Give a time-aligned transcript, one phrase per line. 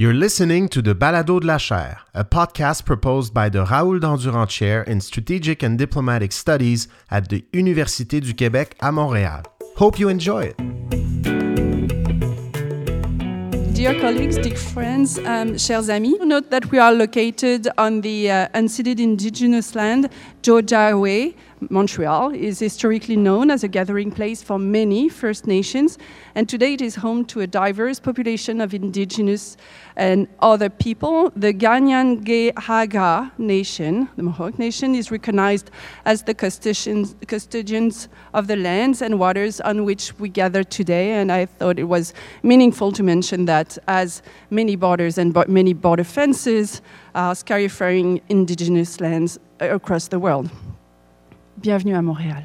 [0.00, 4.48] You're listening to the Balado de la Chaire, a podcast proposed by the Raoul Dandurand
[4.48, 9.42] Chair in Strategic and Diplomatic Studies at the Université du Québec à Montréal.
[9.74, 10.56] Hope you enjoy it.
[13.74, 18.46] Dear colleagues, dear friends, um, chers amis, note that we are located on the uh,
[18.54, 20.08] unceded indigenous land,
[20.42, 21.34] Tiohtià:ke,
[21.70, 25.98] Montreal is historically known as a gathering place for many First Nations,
[26.34, 29.56] and today it is home to a diverse population of indigenous
[29.96, 31.32] and other people.
[31.36, 35.70] The Kanien'kehá:ka Nation, the Mohawk Nation, is recognized
[36.04, 41.32] as the custodians, custodians of the lands and waters on which we gather today, and
[41.32, 46.04] I thought it was meaningful to mention that as many borders and bo- many border
[46.04, 46.80] fences
[47.14, 50.50] are scarifying indigenous lands across the world.
[51.60, 52.44] Bienvenue à Montréal.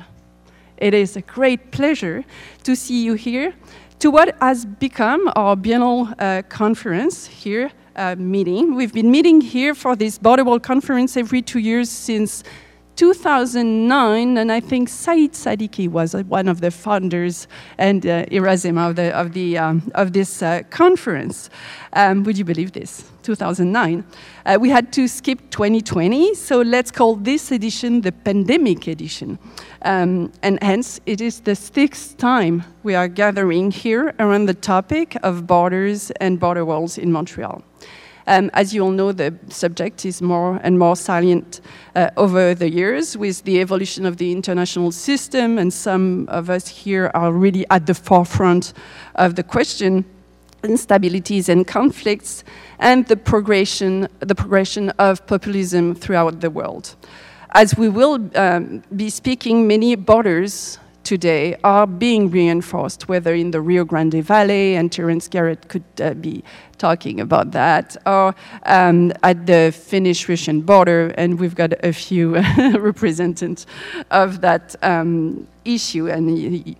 [0.78, 2.26] It is a great pleasure
[2.64, 3.54] to see you here
[4.00, 8.74] to what has become our biennial uh, conference here uh, meeting.
[8.74, 12.44] We've been meeting here for this Border Wall conference every two years since
[12.96, 18.96] 2009, and I think Saïd Saddiki was uh, one of the founders and uh, of,
[18.96, 21.50] the, of, the, um, of this uh, conference.
[21.94, 23.10] Um, would you believe this?
[23.24, 24.04] 2009.
[24.46, 29.40] Uh, we had to skip 2020, so let's call this edition the pandemic edition.
[29.82, 35.18] Um, and hence, it is the sixth time we are gathering here around the topic
[35.24, 37.64] of borders and border walls in Montreal.
[38.26, 41.62] Um, as you all know, the subject is more and more salient
[41.96, 46.68] uh, over the years with the evolution of the international system, and some of us
[46.68, 48.74] here are really at the forefront
[49.16, 50.06] of the question
[50.64, 52.44] instabilities and conflicts,
[52.80, 56.96] and the progression, the progression of populism throughout the world.
[57.52, 63.62] As we will um, be speaking, many borders today are being reinforced, whether in the
[63.62, 66.44] Rio Grande Valley, and Terence Garrett could uh, be
[66.78, 72.36] talking about that, or um, at the Finnish Russian border, and we've got a few
[72.80, 73.66] representatives
[74.12, 76.28] of that um, issue, and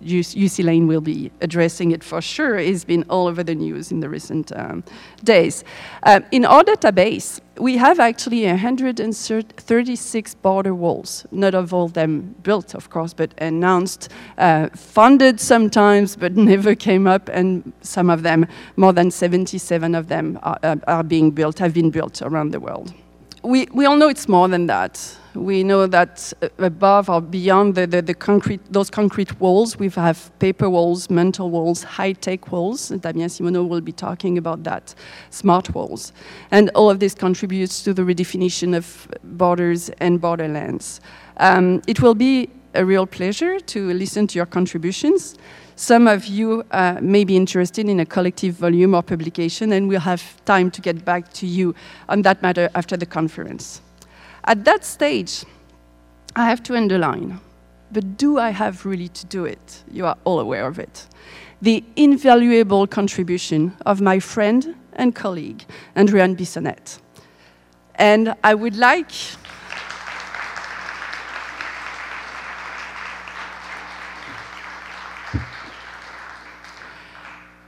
[0.02, 2.58] Jussi Laine will be addressing it for sure.
[2.58, 4.84] It's been all over the news in the recent um,
[5.22, 5.64] days.
[6.02, 12.34] Uh, in our database, we have actually 136 border walls, not of all of them
[12.42, 18.22] built, of course, but announced, uh, funded sometimes, but never came up, and some of
[18.22, 22.50] them, more than 77 of them, are, uh, are being built, have been built around
[22.50, 22.92] the world.
[23.44, 24.98] We, we all know it's more than that
[25.34, 30.30] we know that above or beyond the, the, the, concrete, those concrete walls, we have
[30.38, 32.88] paper walls, mental walls, high-tech walls.
[32.88, 34.94] Damien Simonneau will be talking about that,
[35.30, 36.12] smart walls.
[36.50, 41.00] And all of this contributes to the redefinition of borders and borderlands.
[41.38, 45.36] Um, it will be a real pleasure to listen to your contributions.
[45.76, 50.00] Some of you uh, may be interested in a collective volume or publication, and we'll
[50.00, 51.74] have time to get back to you
[52.08, 53.80] on that matter after the conference.
[54.44, 55.44] At that stage,
[56.36, 57.40] I have to underline,
[57.90, 59.82] but do I have really to do it?
[59.90, 61.08] You are all aware of it.
[61.60, 65.64] The invaluable contribution of my friend and colleague,
[65.96, 67.00] Andréane Bissonnette.
[67.96, 69.10] And I would like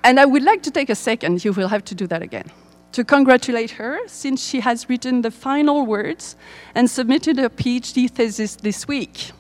[0.07, 2.49] And I would like to take a second, you will have to do that again
[2.93, 6.37] to congratulate her since she has written the final words
[6.77, 9.33] and submitted her PhD thesis this week.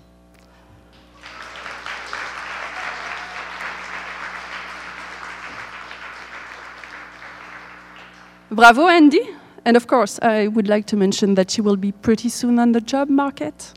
[8.50, 9.22] Bravo, Andy.
[9.65, 12.72] And of course, I would like to mention that she will be pretty soon on
[12.72, 13.72] the job market.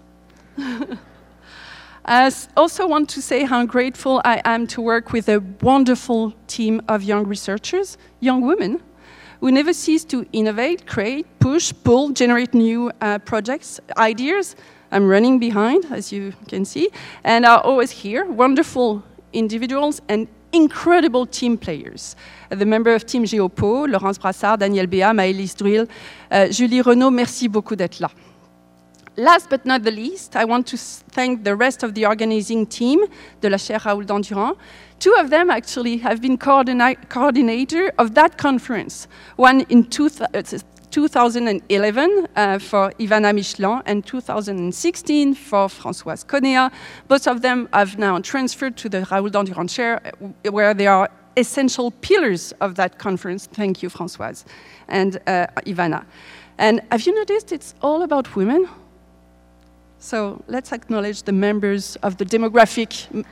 [2.12, 6.82] I also want to say how grateful I am to work with a wonderful team
[6.88, 8.82] of young researchers, young women,
[9.42, 14.56] who never cease to innovate, create, push, pull, generate new uh, projects, ideas.
[14.92, 16.90] I'm running behind, as you can see,
[17.24, 18.26] and are always here.
[18.26, 22.16] Wonderful individuals and incredible team players.
[22.50, 25.88] The member of Team Géopo, Laurence Brassard, Daniel Béat, Maëlys Druil,
[26.32, 28.10] uh, Julie Renaud, merci beaucoup d'être là.
[29.20, 33.02] Last but not the least, I want to thank the rest of the organizing team
[33.42, 34.56] de la chaire Raoul Dandurand.
[34.98, 42.28] Two of them actually have been coordina coordinator of that conference, one in two 2011
[42.38, 46.72] uh, for Ivana Michelin and 2016 for Françoise Conea.
[47.10, 50.12] Both of them have now transferred to the Raoul Dandurand chair, uh,
[50.50, 53.48] where they are essential pillars of that conference.
[53.48, 54.46] Thank you, Françoise
[54.88, 56.06] and uh, Ivana.
[56.58, 58.70] And have you noticed it's all about women?
[60.00, 63.26] So let's acknowledge the members of the demographic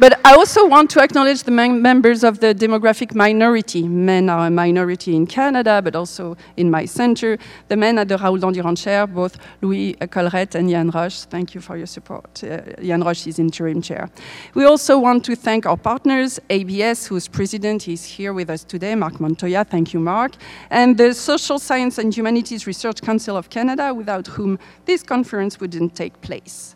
[0.00, 3.86] But I also want to acknowledge the mem- members of the demographic minority.
[3.86, 7.36] Men are a minority in Canada, but also in my center.
[7.68, 11.26] The men at the Raoul Dandurand chair, both Louis Colrette and Jan Roche.
[11.26, 12.42] Thank you for your support.
[12.42, 14.08] Uh, Jan Roche is interim chair.
[14.54, 18.94] We also want to thank our partners, ABS, whose president is here with us today,
[18.94, 19.64] Mark Montoya.
[19.64, 20.32] Thank you, Mark.
[20.70, 25.94] And the Social Science and Humanities Research Council of Canada, without whom this conference wouldn't
[25.94, 26.74] take place.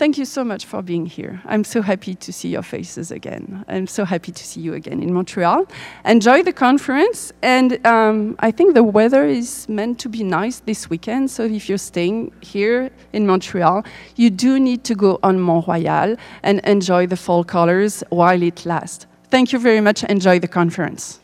[0.00, 1.42] Thank you so much for being here.
[1.44, 3.66] I'm so happy to see your faces again.
[3.68, 5.66] I'm so happy to see you again in Montreal.
[6.06, 10.88] Enjoy the conference, and um, I think the weather is meant to be nice this
[10.88, 11.30] weekend.
[11.30, 13.84] So if you're staying here in Montreal,
[14.16, 18.64] you do need to go on Mont Royal and enjoy the fall colors while it
[18.64, 19.06] lasts.
[19.24, 20.02] Thank you very much.
[20.04, 21.20] Enjoy the conference.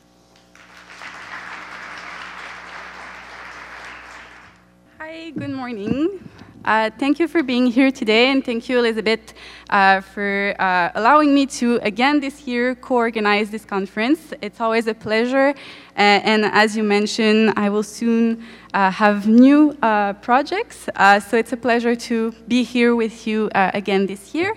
[4.99, 6.25] Hi, good morning.
[6.66, 9.34] Uh, thank you for being here today, and thank you, Elizabeth,
[9.70, 14.34] uh, for uh, allowing me to again this year co organize this conference.
[14.42, 19.78] It's always a pleasure, uh, and as you mentioned, I will soon uh, have new
[19.80, 20.88] uh, projects,
[21.28, 24.52] so it's a pleasure to be here with you again this year.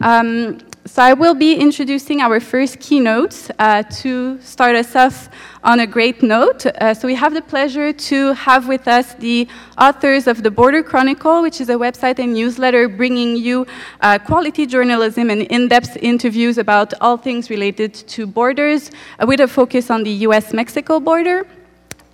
[0.00, 5.28] Um, so I will be introducing our first keynote uh, to start us off
[5.62, 6.66] on a great note.
[6.66, 9.46] Uh, so we have the pleasure to have with us the
[9.78, 13.64] authors of the Border Chronicle, which is a website and newsletter bringing you
[14.00, 18.90] uh, quality journalism and in-depth interviews about all things related to borders,
[19.20, 21.46] uh, with a focus on the U.S.-Mexico border.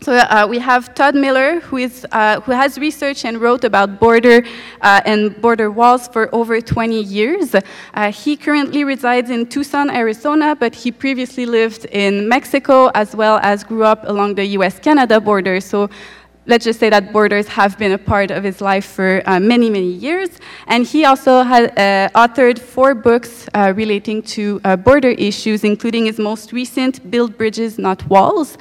[0.00, 3.98] So uh, we have Todd Miller, who, is, uh, who has researched and wrote about
[3.98, 4.44] border
[4.80, 7.56] uh, and border walls for over 20 years.
[7.94, 13.40] Uh, he currently resides in Tucson, Arizona, but he previously lived in Mexico as well
[13.42, 15.60] as grew up along the US-Canada border.
[15.60, 15.90] So
[16.46, 19.68] let's just say that borders have been a part of his life for uh, many,
[19.68, 20.30] many years.
[20.68, 26.06] And he also has uh, authored four books uh, relating to uh, border issues, including
[26.06, 28.56] his most recent, Build Bridges, Not Walls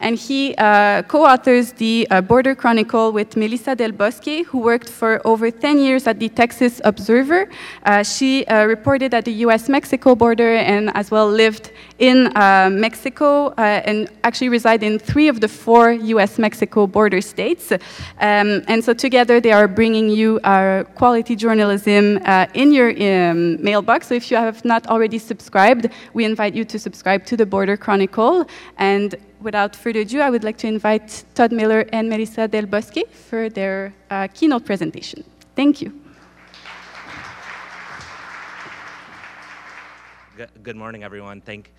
[0.00, 5.20] and he uh, co-authors the uh, Border Chronicle with Melissa Del Bosque, who worked for
[5.26, 7.48] over 10 years at the Texas Observer.
[7.84, 13.48] Uh, she uh, reported at the U.S.-Mexico border and as well lived in uh, Mexico
[13.48, 17.70] uh, and actually reside in three of the four U.S.-Mexico border states.
[17.72, 20.40] Um, and so together they are bringing you
[20.94, 22.18] quality journalism
[22.54, 24.08] in your um, mailbox.
[24.08, 27.76] So if you have not already subscribed, we invite you to subscribe to the Border
[27.76, 28.46] Chronicle
[28.78, 33.08] and without further ado, I would like to invite Todd Miller and Melissa Del Bosque
[33.10, 35.24] for their uh, keynote presentation.
[35.56, 35.92] Thank you.
[40.62, 41.42] Good morning, everyone.
[41.42, 41.70] Thank,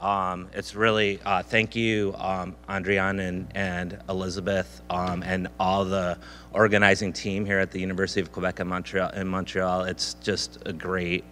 [0.00, 6.18] um, it's really, uh, thank you, um, Andréane and, and Elizabeth, um, and all the
[6.52, 9.10] organizing team here at the University of Quebec in Montreal.
[9.10, 9.84] In Montreal.
[9.84, 11.24] It's just a great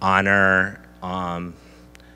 [0.00, 1.52] honor um,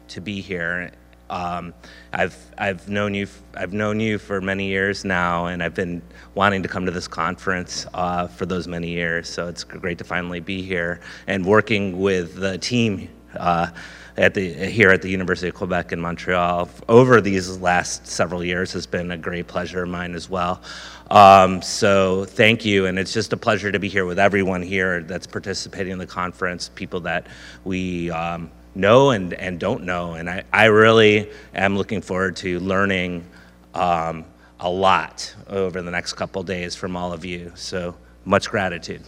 [0.09, 0.93] to be here
[1.31, 1.75] um,
[2.13, 6.03] I've I've known you I've known you for many years now, and I've been
[6.35, 9.29] wanting to come to this conference uh, for those many years.
[9.29, 13.69] So it's great to finally be here and working with the team uh,
[14.17, 18.73] at the here at the University of Quebec in Montreal over these last several years
[18.73, 20.63] has been a great pleasure of mine as well.
[21.11, 25.03] Um, so thank you, and it's just a pleasure to be here with everyone here
[25.03, 27.27] that's participating in the conference, people that
[27.65, 28.11] we.
[28.11, 30.13] Um, know and, and don't know.
[30.13, 33.27] And I, I really am looking forward to learning
[33.75, 34.25] um,
[34.61, 37.53] a lot over the next couple days from all of you.
[37.55, 39.03] So much gratitude.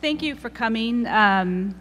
[0.00, 1.06] Thank you for coming.
[1.06, 1.74] Um,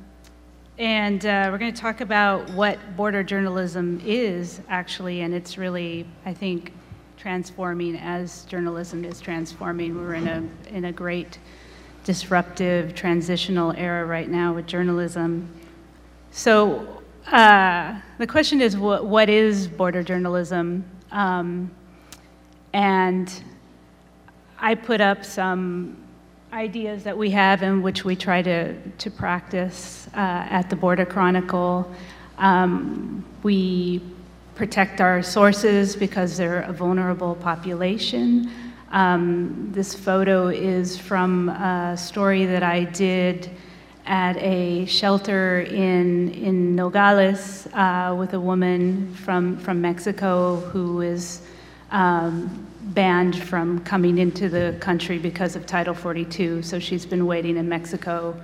[0.79, 6.05] and uh, we're going to talk about what border journalism is actually, and it's really,
[6.25, 6.73] I think,
[7.17, 9.95] transforming as journalism is transforming.
[9.95, 11.37] We're in a in a great
[12.03, 15.47] disruptive transitional era right now with journalism.
[16.35, 20.83] So uh, the question is, what, what is border journalism?
[21.11, 21.69] Um,
[22.73, 23.31] and
[24.57, 25.95] I put up some
[26.51, 30.17] ideas that we have and which we try to, to practice uh,
[30.49, 31.89] at the Border Chronicle.
[32.39, 34.01] Um, we
[34.55, 38.49] protect our sources because they're a vulnerable population.
[38.91, 43.51] Um, this photo is from a story that I did
[44.05, 51.41] at a shelter in, in Nogales uh, with a woman from, from Mexico who is
[51.91, 56.63] um, banned from coming into the country because of Title 42.
[56.63, 58.35] So she's been waiting in Mexico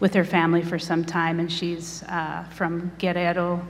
[0.00, 3.66] with her family for some time, and she's uh, from Guerrero,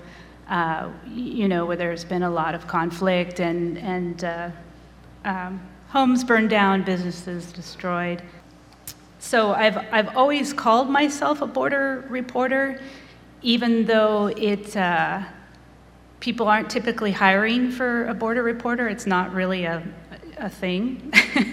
[0.49, 4.51] uh, you know, where there's been a lot of conflict and, and uh,
[5.25, 8.23] um, homes burned down, businesses destroyed.
[9.19, 12.81] So I've, I've always called myself a border reporter,
[13.43, 15.23] even though it, uh,
[16.21, 19.83] people aren't typically hiring for a border reporter, it's not really a,
[20.37, 21.13] a thing.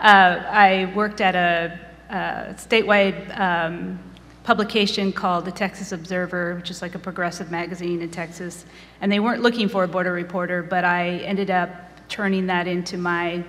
[0.00, 3.98] uh, I worked at a, a statewide um,
[4.42, 8.64] publication called the Texas Observer, which is like a progressive magazine in Texas.
[9.02, 11.70] And they weren't looking for a border reporter, but I ended up
[12.08, 13.44] turning that into my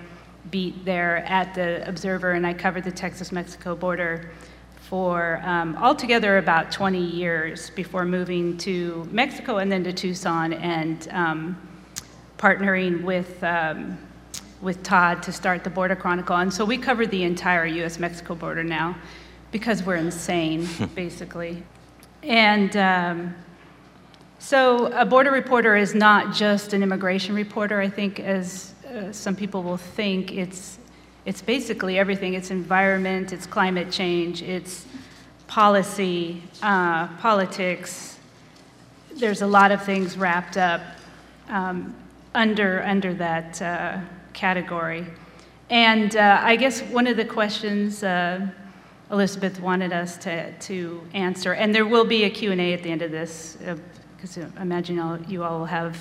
[0.50, 4.30] beat there at the Observer, and I covered the Texas Mexico border
[4.80, 11.08] for um, altogether about 20 years before moving to Mexico and then to Tucson and
[11.10, 11.68] um,
[12.38, 13.42] partnering with.
[13.42, 13.98] Um,
[14.62, 16.36] with Todd to start the Border Chronicle.
[16.36, 18.96] And so we covered the entire US Mexico border now
[19.50, 21.64] because we're insane, basically.
[22.22, 23.34] And um,
[24.38, 29.34] so a border reporter is not just an immigration reporter, I think, as uh, some
[29.34, 30.32] people will think.
[30.32, 30.78] It's,
[31.24, 34.86] it's basically everything it's environment, it's climate change, it's
[35.46, 38.18] policy, uh, politics.
[39.14, 40.82] There's a lot of things wrapped up
[41.48, 41.94] um,
[42.34, 44.00] under, under that uh,
[44.32, 45.06] category.
[45.70, 48.46] And uh, I guess one of the questions uh,
[49.10, 51.54] Elizabeth wanted us to, to answer.
[51.54, 53.56] And there will be a Q&A at the end of this,
[54.16, 55.96] because I imagine all, you all will have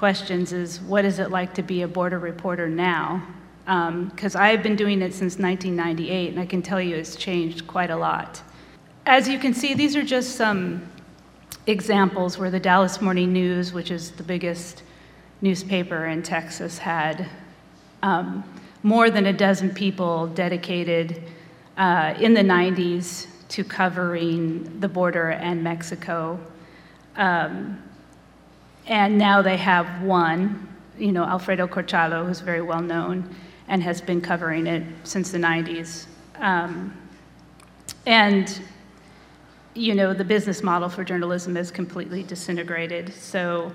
[0.00, 3.22] questions, is what is it like to be a border reporter now?
[3.66, 7.66] Because um, I've been doing it since 1998, and I can tell you it's changed
[7.66, 8.40] quite a lot.
[9.04, 10.90] As you can see, these are just some
[11.66, 14.84] examples where the Dallas Morning News, which is the biggest
[15.42, 17.28] newspaper in Texas, had
[18.02, 18.42] um,
[18.82, 21.22] more than a dozen people dedicated
[21.76, 26.40] uh, in the 90s to covering the border and Mexico.
[27.16, 27.82] Um,
[28.90, 30.68] and now they have one,
[30.98, 33.32] you know, Alfredo Corchado, who's very well known
[33.68, 36.06] and has been covering it since the 90s.
[36.40, 36.92] Um,
[38.04, 38.60] and,
[39.74, 43.14] you know, the business model for journalism is completely disintegrated.
[43.14, 43.72] So,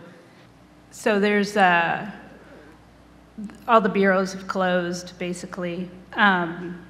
[0.91, 2.11] so there's uh,
[3.69, 5.89] all the bureaus have closed, basically.
[6.11, 6.85] Um,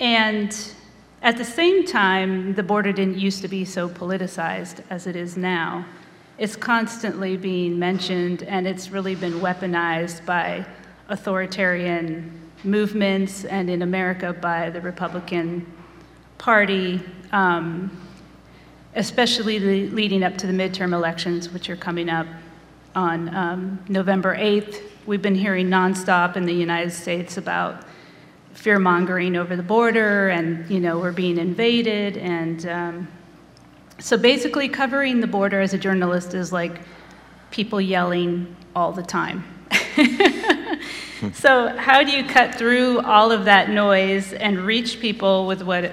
[0.00, 0.74] and
[1.22, 5.36] at the same time, the border didn't used to be so politicized as it is
[5.36, 5.86] now.
[6.40, 10.64] It's constantly being mentioned, and it's really been weaponized by
[11.10, 15.70] authoritarian movements, and in America by the Republican
[16.38, 17.90] Party, um,
[18.94, 22.26] especially leading up to the midterm elections, which are coming up
[22.94, 24.80] on um, November 8th.
[25.04, 27.84] We've been hearing nonstop in the United States about
[28.54, 33.08] fear mongering over the border, and you know we're being invaded, and um,
[34.00, 36.80] so basically covering the border as a journalist is like
[37.50, 39.44] people yelling all the time.
[41.34, 45.92] so how do you cut through all of that noise and reach people with what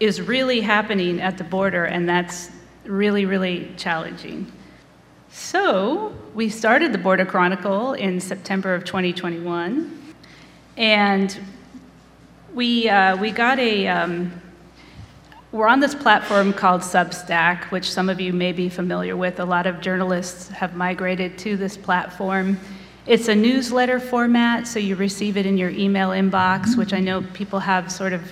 [0.00, 1.84] is really happening at the border?
[1.84, 2.50] And that's
[2.84, 4.50] really, really challenging.
[5.30, 10.14] So we started the Border Chronicle in September of 2021.
[10.76, 11.38] And
[12.54, 14.40] we, uh, we got a, um,
[15.50, 19.40] we're on this platform called Substack, which some of you may be familiar with.
[19.40, 22.58] A lot of journalists have migrated to this platform.
[23.06, 27.22] It's a newsletter format, so you receive it in your email inbox, which I know
[27.32, 28.30] people have sort of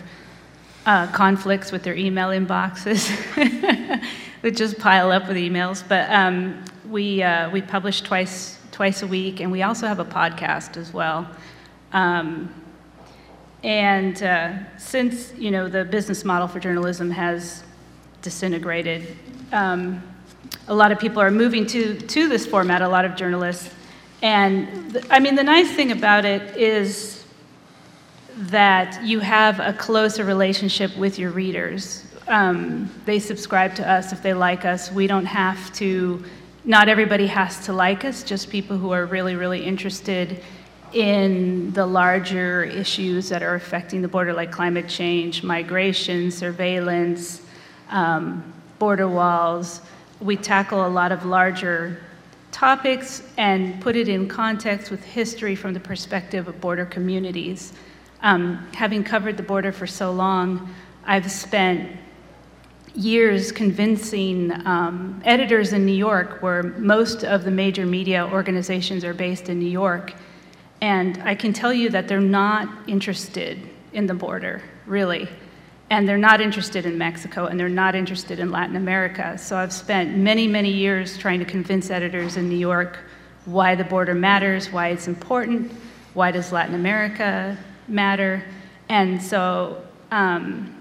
[0.85, 3.09] uh, conflicts with their email inboxes.
[4.43, 5.83] they just pile up with emails.
[5.89, 10.05] But um, we, uh, we publish twice, twice a week, and we also have a
[10.05, 11.27] podcast as well.
[11.95, 12.53] Um,
[13.63, 17.63] and uh, since you know the business model for journalism has
[18.23, 19.17] disintegrated,
[19.53, 20.03] um,
[20.69, 22.83] a lot of people are moving to to this format.
[22.83, 23.75] A lot of journalists,
[24.23, 27.25] and th- I mean the nice thing about it is
[28.37, 32.05] that you have a closer relationship with your readers.
[32.29, 34.93] Um, they subscribe to us if they like us.
[34.93, 36.23] We don't have to.
[36.65, 38.25] Not everybody has to like us.
[38.25, 40.43] Just people who are really, really interested
[40.93, 47.43] in the larger issues that are affecting the border, like climate change, migration, surveillance,
[47.91, 49.81] um, border walls.
[50.21, 52.01] We tackle a lot of larger
[52.53, 57.73] topics and put it in context with history from the perspective of border communities.
[58.23, 60.75] Um, having covered the border for so long,
[61.05, 61.97] I've spent
[62.95, 69.13] years convincing um, editors in New York, where most of the major media organizations are
[69.13, 70.15] based in New York,
[70.81, 73.59] and I can tell you that they're not interested
[73.93, 75.29] in the border, really.
[75.89, 79.39] And they're not interested in Mexico, and they're not interested in Latin America.
[79.39, 82.99] So I've spent many, many years trying to convince editors in New York
[83.45, 85.73] why the border matters, why it's important,
[86.15, 87.57] why does Latin America
[87.87, 88.45] matter.
[88.89, 90.77] And so um,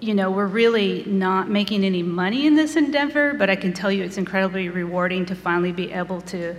[0.00, 3.90] you know, we're really not making any money in this endeavor, but I can tell
[3.90, 6.54] you it's incredibly rewarding to finally be able to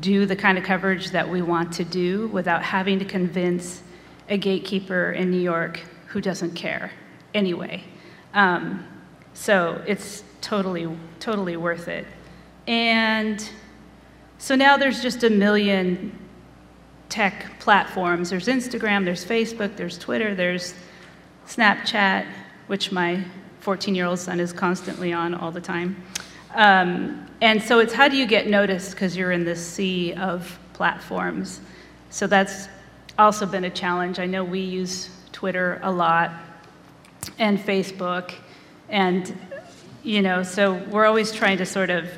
[0.00, 3.82] do the kind of coverage that we want to do without having to convince
[4.28, 6.90] a gatekeeper in New York who doesn't care
[7.34, 7.82] anyway.
[8.32, 8.84] Um,
[9.34, 10.88] so it's totally,
[11.20, 12.06] totally worth it.
[12.66, 13.48] And
[14.38, 16.18] so now there's just a million
[17.08, 18.30] tech platforms.
[18.30, 20.74] There's Instagram, there's Facebook, there's Twitter, there's
[21.46, 22.26] Snapchat,
[22.66, 23.22] which my
[23.60, 26.02] 14 year old son is constantly on all the time.
[26.54, 30.58] Um, and so it's how do you get noticed because you're in this sea of
[30.72, 31.60] platforms.
[32.10, 32.68] So that's
[33.18, 34.18] also been a challenge.
[34.18, 36.32] I know we use Twitter a lot
[37.38, 38.32] and Facebook,
[38.88, 39.36] and
[40.02, 42.08] you know, so we're always trying to sort of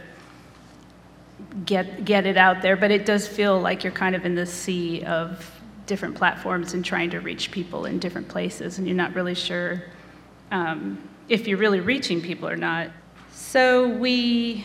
[1.64, 2.76] get get it out there.
[2.76, 5.50] But it does feel like you're kind of in the sea of
[5.86, 9.84] different platforms and trying to reach people in different places, and you're not really sure
[10.50, 12.90] um, if you're really reaching people or not.
[13.38, 14.64] So we,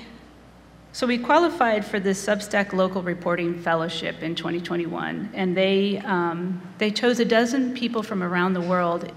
[0.93, 6.89] so we qualified for this Substack Local Reporting Fellowship in 2021, and they um, they
[6.89, 9.11] chose a dozen people from around the world.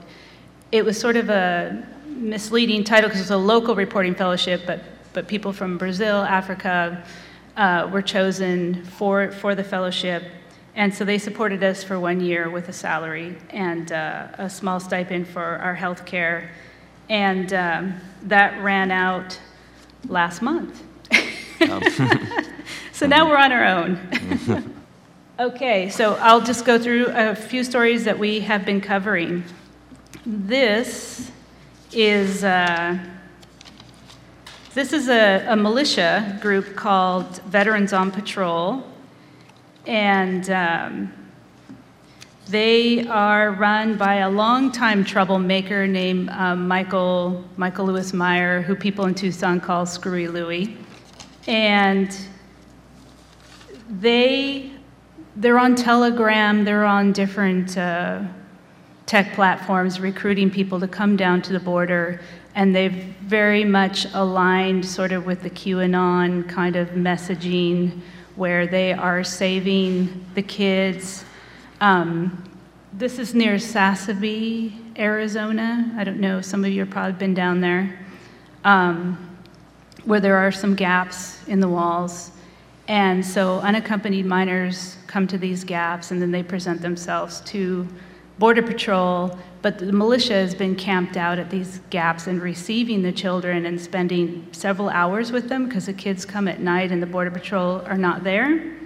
[0.72, 4.80] It was sort of a misleading title because it's a local reporting fellowship, but
[5.12, 7.04] but people from Brazil, Africa,
[7.56, 10.24] uh, were chosen for for the fellowship.
[10.74, 14.80] And so they supported us for one year with a salary and uh, a small
[14.80, 16.50] stipend for our health care.
[17.08, 19.38] And um, that ran out
[20.08, 20.82] last month.
[22.92, 24.74] so now we're on our own.
[25.38, 29.44] okay, so I'll just go through a few stories that we have been covering.
[30.26, 31.30] This
[31.92, 32.44] is.
[32.44, 32.98] Uh,
[34.74, 38.82] this is a, a militia group called Veterans on Patrol,
[39.86, 41.12] and um,
[42.48, 49.06] they are run by a longtime troublemaker named um, Michael, Michael Lewis Meyer, who people
[49.06, 50.76] in Tucson call Screwy Louie.
[51.46, 52.14] And
[53.88, 54.72] they,
[55.36, 58.22] they're on Telegram, they're on different uh,
[59.06, 62.20] tech platforms recruiting people to come down to the border.
[62.54, 62.92] And they've
[63.22, 68.00] very much aligned sort of with the QAnon kind of messaging
[68.36, 71.24] where they are saving the kids.
[71.80, 72.44] Um,
[72.92, 75.92] this is near Sasabe, Arizona.
[75.96, 77.98] I don't know, some of you have probably been down there,
[78.64, 79.38] um,
[80.04, 82.30] where there are some gaps in the walls.
[82.86, 87.88] And so unaccompanied minors come to these gaps and then they present themselves to
[88.38, 93.12] Border Patrol, but the militia has been camped out at these gaps and receiving the
[93.12, 97.06] children and spending several hours with them because the kids come at night and the
[97.06, 98.76] Border Patrol are not there.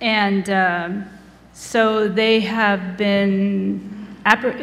[0.00, 1.06] And um,
[1.54, 4.16] so they have been,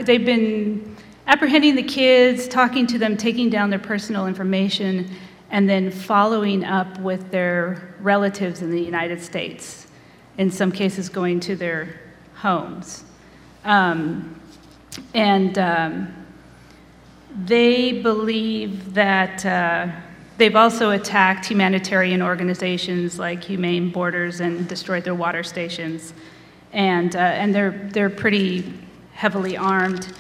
[0.04, 5.10] they've been apprehending the kids, talking to them, taking down their personal information,
[5.51, 9.88] and then following up with their relatives in the United States,
[10.38, 12.01] in some cases going to their
[12.36, 13.06] homes.
[13.63, 14.39] Um,
[15.13, 16.13] and um,
[17.45, 19.88] they believe that uh,
[20.38, 26.13] they've also attacked humanitarian organizations like Humane Borders and destroyed their water stations.
[26.73, 28.73] And, uh, and they're, they're pretty
[29.13, 30.13] heavily armed.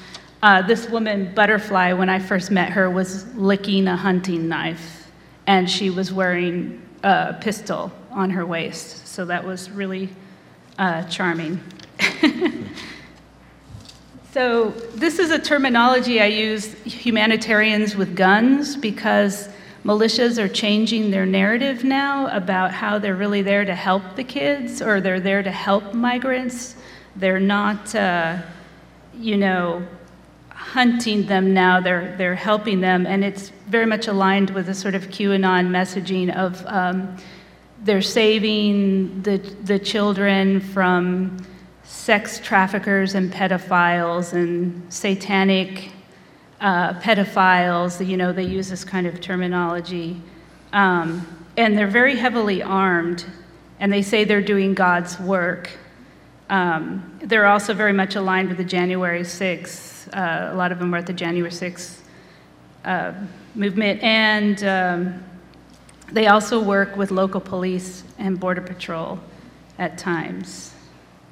[0.43, 5.11] Uh, this woman, Butterfly, when I first met her, was licking a hunting knife,
[5.47, 9.07] and she was wearing a pistol on her waist.
[9.07, 10.09] So that was really
[10.77, 11.59] uh, charming.
[14.33, 19.49] So, this is a terminology I use humanitarians with guns because
[19.83, 24.81] militias are changing their narrative now about how they're really there to help the kids
[24.81, 26.75] or they're there to help migrants.
[27.15, 28.37] They're not, uh,
[29.13, 29.85] you know,
[30.49, 33.05] hunting them now, they're, they're helping them.
[33.05, 37.17] And it's very much aligned with the sort of QAnon messaging of um,
[37.83, 41.37] they're saving the, the children from
[41.83, 45.91] sex traffickers and pedophiles and satanic
[46.61, 48.05] uh, pedophiles.
[48.05, 50.21] You know, they use this kind of terminology.
[50.71, 53.25] Um, and they're very heavily armed,
[53.79, 55.69] and they say they're doing God's work.
[56.49, 60.07] Um, they're also very much aligned with the January 6th.
[60.13, 61.99] Uh, a lot of them were at the January 6th
[62.85, 63.13] uh,
[63.55, 64.01] movement.
[64.01, 65.23] And um,
[66.11, 69.19] they also work with local police and Border Patrol
[69.77, 70.70] at times.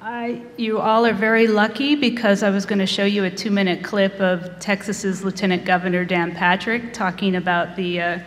[0.02, 3.50] I, you all are very lucky because I was going to show you a two
[3.50, 8.18] minute clip of Texas's Lieutenant Governor Dan Patrick talking about the uh,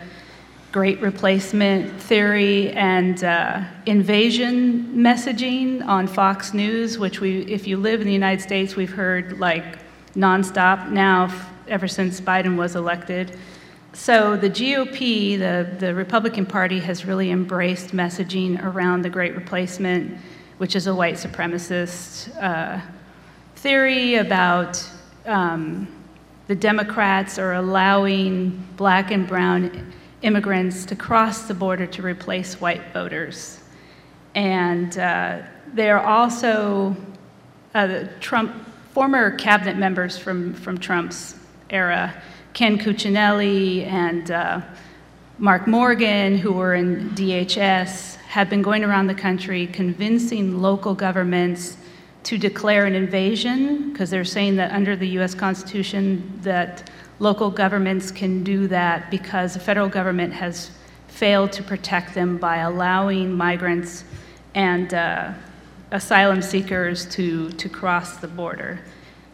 [0.70, 8.00] great replacement theory and uh, invasion messaging on Fox News, which we, if you live
[8.00, 9.78] in the United States, we've heard like
[10.14, 11.28] nonstop now
[11.66, 13.36] ever since Biden was elected.
[13.94, 20.16] So the GOP, the, the Republican Party, has really embraced messaging around the Great Replacement,
[20.64, 22.80] which is a white supremacist uh,
[23.56, 24.82] theory about
[25.26, 25.86] um,
[26.46, 32.80] the Democrats are allowing black and brown immigrants to cross the border to replace white
[32.94, 33.60] voters.
[34.34, 35.42] And uh,
[35.74, 36.96] they're also
[37.74, 38.54] uh, Trump,
[38.94, 41.36] former cabinet members from, from Trump's
[41.68, 42.22] era,
[42.54, 44.62] Ken Cuccinelli and uh,
[45.36, 51.76] Mark Morgan, who were in DHS, have been going around the country convincing local governments
[52.24, 58.10] to declare an invasion because they're saying that under the US Constitution that local governments
[58.10, 60.72] can do that because the federal government has
[61.06, 64.02] failed to protect them by allowing migrants
[64.56, 65.32] and uh,
[65.92, 68.80] asylum seekers to, to cross the border.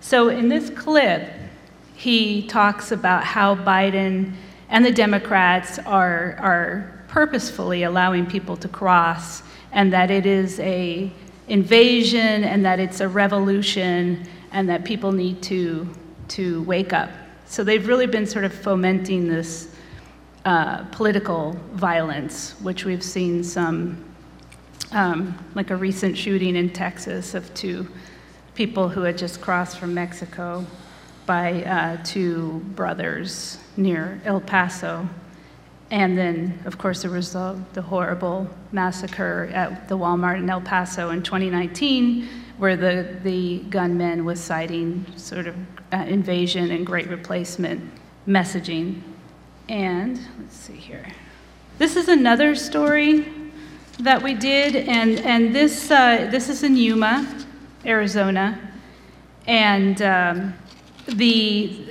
[0.01, 1.27] So in this clip,
[1.95, 4.35] he talks about how Biden
[4.71, 11.13] and the Democrats are, are purposefully allowing people to cross and that it is a
[11.49, 15.89] invasion and that it's a revolution and that people need to,
[16.29, 17.11] to wake up.
[17.47, 19.75] So they've really been sort of fomenting this
[20.45, 24.05] uh, political violence, which we've seen some,
[24.93, 27.89] um, like a recent shooting in Texas of two
[28.55, 30.65] people who had just crossed from Mexico
[31.27, 35.09] by uh, two brothers near El Paso.
[35.91, 40.61] And then, of course, there was the, the, horrible massacre at the Walmart in El
[40.61, 42.29] Paso in 2019,
[42.59, 45.57] where the, the gunman was citing sort of
[45.93, 47.83] uh, invasion and great replacement
[48.29, 49.03] messaging.
[49.69, 51.07] And let's see here.
[51.79, 53.27] This is another story
[54.01, 57.45] that we did, and, and this, uh, this is in Yuma,
[57.85, 58.59] Arizona.
[59.47, 60.55] And um,
[61.07, 61.91] the,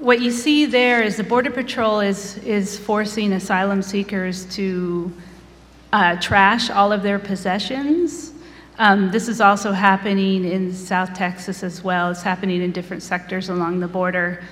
[0.00, 5.12] what you see there is the Border Patrol is, is forcing asylum seekers to
[5.92, 8.32] uh, trash all of their possessions.
[8.78, 12.10] Um, this is also happening in South Texas as well.
[12.10, 14.42] It's happening in different sectors along the border.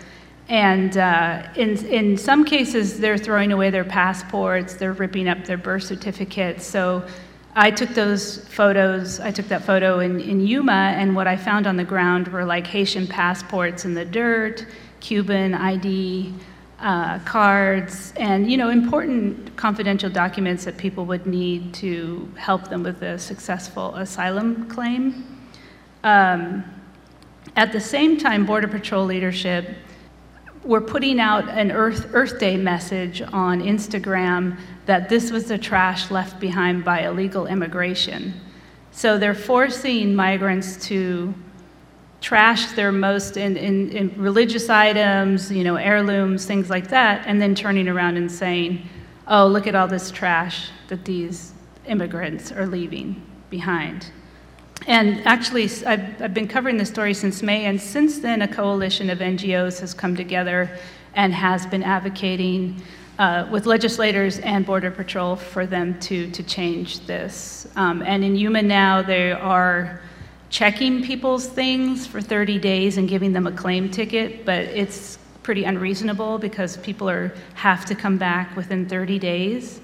[0.51, 5.57] And uh, in, in some cases, they're throwing away their passports, they're ripping up their
[5.57, 6.67] birth certificates.
[6.67, 7.07] So
[7.57, 11.67] I took those photos, I took that photo in, in Yuma, and what I found
[11.67, 14.67] on the ground were like Haitian passports in the dirt
[15.09, 16.35] Cuban ID
[16.81, 22.83] uh, cards, and you know important confidential documents that people would need to help them
[22.83, 25.25] with a successful asylum claim.
[26.05, 26.63] Um,
[27.57, 29.77] at the same time, Border Patrol leadership
[30.63, 36.11] were putting out an Earth, Earth Day message on Instagram that this was the trash
[36.11, 38.35] left behind by illegal immigration.
[38.91, 41.33] So they're forcing migrants to
[42.21, 47.41] trash their most in, in, in, religious items, you know, heirlooms, things like that, and
[47.41, 48.89] then turning around and saying,
[49.29, 51.53] oh, look at all this trash that these
[51.87, 54.11] immigrants are leaving behind.
[54.87, 59.11] And actually, I've, I've been covering this story since May, and since then, a coalition
[59.11, 60.71] of NGOs has come together
[61.15, 62.83] and has been advocating
[63.19, 67.67] uh, with legislators and Border Patrol for them to, to change this.
[67.75, 70.01] Um, and in Yuma now, they are
[70.51, 75.65] checking people's things for 30 days and giving them a claim ticket, but it's pretty
[75.65, 79.81] unreasonable because people are have to come back within 30 days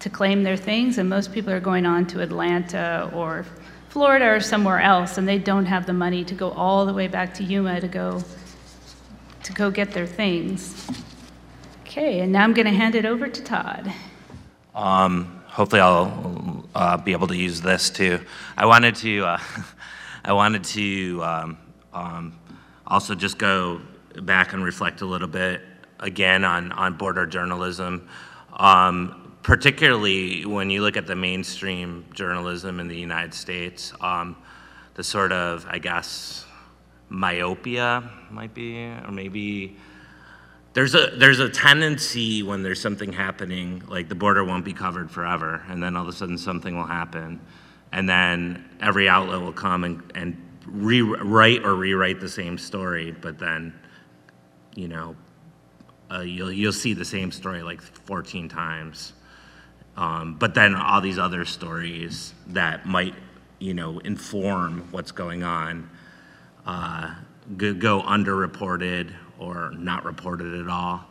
[0.00, 3.44] to claim their things, and most people are going on to Atlanta or
[3.88, 7.08] Florida or somewhere else, and they don't have the money to go all the way
[7.08, 8.22] back to Yuma to go
[9.42, 10.88] to go get their things.
[11.82, 13.92] Okay, and now I'm going to hand it over to Todd.
[14.74, 18.20] Um, hopefully, I'll uh, be able to use this too.
[18.56, 19.24] I wanted to.
[19.24, 19.38] Uh,
[20.28, 21.58] I wanted to um,
[21.94, 22.38] um,
[22.86, 23.80] also just go
[24.20, 25.62] back and reflect a little bit
[26.00, 28.06] again on, on border journalism,
[28.52, 34.36] um, particularly when you look at the mainstream journalism in the United States, um,
[34.96, 36.44] the sort of, I guess,
[37.08, 39.78] myopia might be, or maybe
[40.74, 45.10] there's a there's a tendency when there's something happening, like the border won't be covered
[45.10, 47.40] forever, and then all of a sudden something will happen
[47.92, 53.38] and then every outlet will come and, and rewrite or rewrite the same story, but
[53.38, 53.72] then,
[54.74, 55.16] you know,
[56.10, 59.12] uh, you'll, you'll see the same story like 14 times.
[59.96, 63.14] Um, but then all these other stories that might,
[63.58, 65.90] you know, inform what's going on
[66.66, 67.14] uh,
[67.56, 71.07] go, go underreported or not reported at all.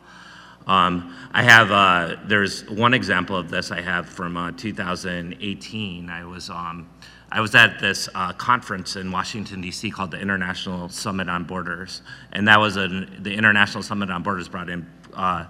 [0.68, 6.10] Um, I have, uh, there's one example of this I have from uh, 2018.
[6.10, 6.90] I was, um,
[7.32, 9.90] I was at this uh, conference in Washington, D.C.
[9.90, 12.02] called the International Summit on Borders.
[12.34, 15.46] And that was a, the International Summit on Borders brought in uh,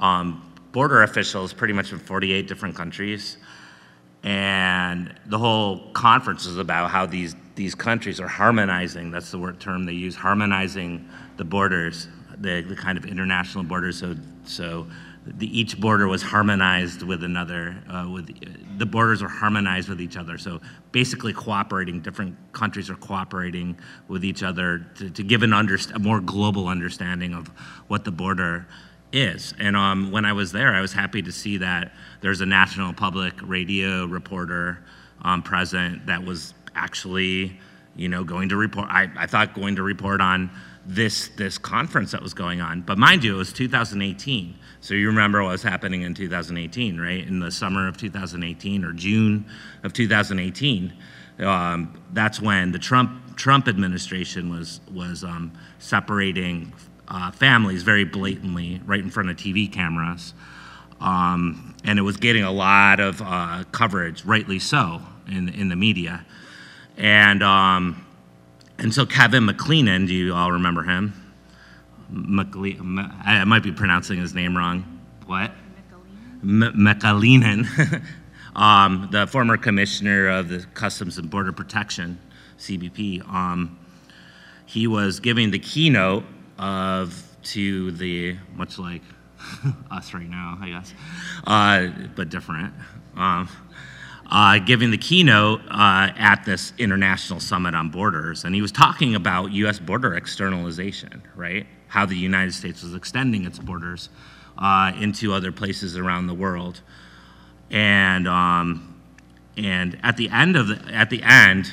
[0.00, 3.36] um, border officials pretty much from 48 different countries.
[4.24, 9.60] And the whole conference is about how these, these countries are harmonizing, that's the word
[9.60, 12.08] term they use, harmonizing the borders,
[12.40, 13.92] the, the kind of international border.
[13.92, 14.86] So, so
[15.26, 20.16] the, each border was harmonized with another, uh, with, the borders were harmonized with each
[20.16, 20.38] other.
[20.38, 20.60] So
[20.92, 25.98] basically cooperating, different countries are cooperating with each other to, to give an underst- a
[25.98, 27.48] more global understanding of
[27.88, 28.66] what the border
[29.12, 29.54] is.
[29.58, 32.92] And um, when I was there, I was happy to see that there's a national
[32.92, 34.84] public radio reporter
[35.22, 37.58] um, present that was actually,
[37.96, 38.88] you know, going to report.
[38.90, 40.50] I, I thought going to report on
[40.86, 42.82] this this conference that was going on.
[42.82, 44.56] But mind you, it was 2018.
[44.80, 47.26] So you remember what was happening in 2018, right?
[47.26, 49.46] In the summer of 2018 or June
[49.82, 50.92] of 2018,
[51.40, 56.72] um, that's when the Trump Trump administration was was um, separating
[57.08, 60.34] uh, families very blatantly right in front of TV cameras.
[61.00, 65.76] Um, and it was getting a lot of uh, coverage, rightly so, in, in the
[65.76, 66.24] media.
[66.96, 68.05] And, um,
[68.78, 71.12] and so Kevin McLennan, do you all remember him?
[72.12, 72.78] McLe-
[73.24, 75.00] I might be pronouncing his name wrong.
[75.26, 75.52] What?
[76.44, 78.02] McAleenan,
[78.56, 82.18] um, the former commissioner of the Customs and Border Protection,
[82.58, 83.26] CBP.
[83.28, 83.78] Um,
[84.66, 86.24] he was giving the keynote
[86.58, 89.02] of to the much like
[89.90, 90.94] us right now, I guess,
[91.46, 92.74] uh, but different.
[93.16, 93.48] Um,
[94.30, 99.14] uh, giving the keynote uh, at this international summit on borders, and he was talking
[99.14, 99.78] about U.S.
[99.78, 101.66] border externalization, right?
[101.88, 104.08] How the United States was extending its borders
[104.58, 106.80] uh, into other places around the world,
[107.70, 109.00] and um,
[109.56, 111.72] and at the end of the, at the end,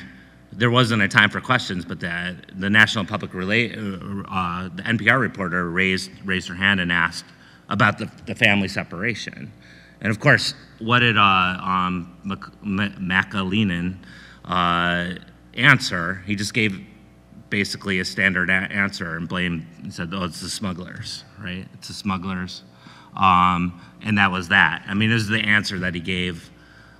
[0.52, 4.82] there wasn't a time for questions, but the, the National Public Relay, uh, uh, the
[4.82, 7.26] NPR reporter raised, raised her hand and asked
[7.68, 9.52] about the, the family separation.
[10.04, 12.14] And of course, what did uh, um,
[14.44, 15.14] uh,
[15.54, 16.22] answer?
[16.26, 16.78] He just gave
[17.48, 21.66] basically a standard a- answer and blamed, and said, oh, it's the smugglers, right?
[21.72, 22.64] It's the smugglers.
[23.16, 24.84] Um, and that was that.
[24.86, 26.50] I mean, this is the answer that he gave.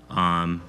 [0.09, 0.63] Um,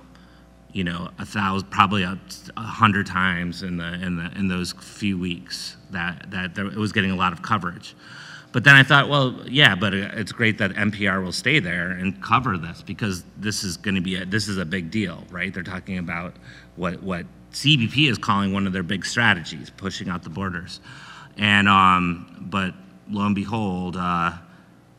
[0.74, 2.20] you know, a thousand, probably a,
[2.58, 6.76] a, hundred times in the in the in those few weeks that that there, it
[6.76, 7.96] was getting a lot of coverage.
[8.56, 12.24] But then I thought, well, yeah, but it's great that NPR will stay there and
[12.24, 15.54] cover this because this is going to be a, this is a big deal, right?
[15.54, 16.38] They're talking about
[16.78, 20.80] what what CBP is calling one of their big strategies, pushing out the borders,
[21.36, 22.74] and um, but
[23.10, 23.98] lo and behold.
[23.98, 24.38] Uh,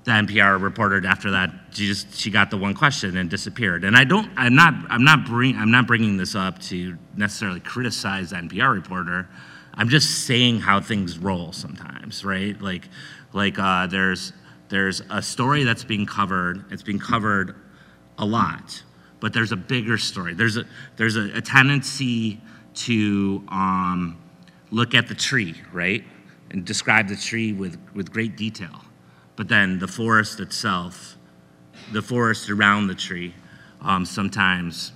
[0.04, 3.84] the NPR reporter after that she just she got the one question and disappeared.
[3.84, 7.60] And I don't I'm not I'm not bring I'm not bringing this up to necessarily
[7.60, 9.30] criticize the NPR reporter.
[9.72, 12.60] I'm just saying how things roll sometimes, right?
[12.60, 12.88] Like
[13.36, 14.32] like uh, there's
[14.68, 16.64] there's a story that's being covered.
[16.72, 17.54] It's being covered
[18.18, 18.82] a lot,
[19.20, 20.34] but there's a bigger story.
[20.34, 20.64] There's a
[20.96, 22.40] there's a, a tendency
[22.74, 24.18] to um,
[24.72, 26.02] look at the tree, right,
[26.50, 28.82] and describe the tree with with great detail
[29.36, 31.16] but then the forest itself,
[31.92, 33.34] the forest around the tree,
[33.82, 34.92] um, sometimes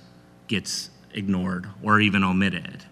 [0.47, 2.83] gets ignored or even omitted.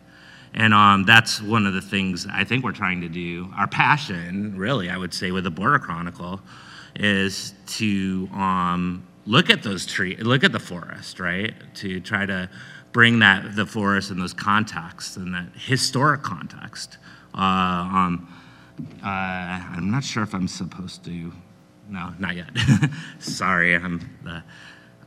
[0.53, 3.49] And um, that's one of the things I think we're trying to do.
[3.55, 6.41] Our passion, really, I would say, with the Border Chronicle,
[6.95, 11.53] is to um, look at those trees, look at the forest, right?
[11.75, 12.49] To try to
[12.91, 16.97] bring that the forest in those contexts and that historic context.
[17.35, 18.33] Uh, um,
[19.03, 21.31] uh, I'm not sure if I'm supposed to.
[21.89, 22.49] No, not yet.
[23.19, 24.09] Sorry, I'm.
[24.23, 24.43] The,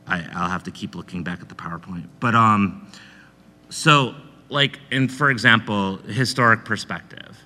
[0.05, 2.07] I, I'll have to keep looking back at the PowerPoint.
[2.19, 2.89] But um,
[3.69, 4.15] so
[4.53, 7.37] like in for example, historic perspective.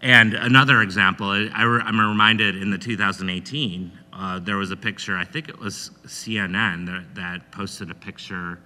[0.00, 5.24] And another example, I, am reminded in the 2018, uh, there was a picture, I
[5.24, 8.58] think it was CNN that, that posted a picture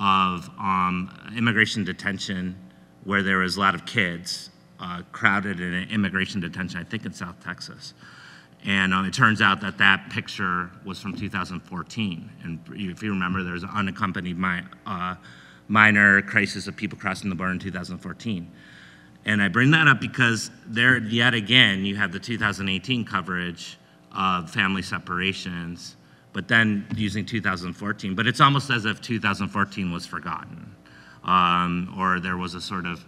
[0.00, 2.56] of um, immigration detention
[3.04, 4.50] where there was a lot of kids
[4.80, 7.92] uh, crowded in immigration detention, I think in South Texas.
[8.64, 12.30] And um, it turns out that that picture was from 2014.
[12.44, 15.16] And if you remember, there was an unaccompanied mi- uh,
[15.72, 18.46] minor crisis of people crossing the border in 2014.
[19.24, 23.78] And I bring that up because there, yet again, you have the 2018 coverage
[24.14, 25.96] of family separations,
[26.34, 28.14] but then using 2014.
[28.14, 30.76] But it's almost as if 2014 was forgotten,
[31.24, 33.06] um, or there was a sort of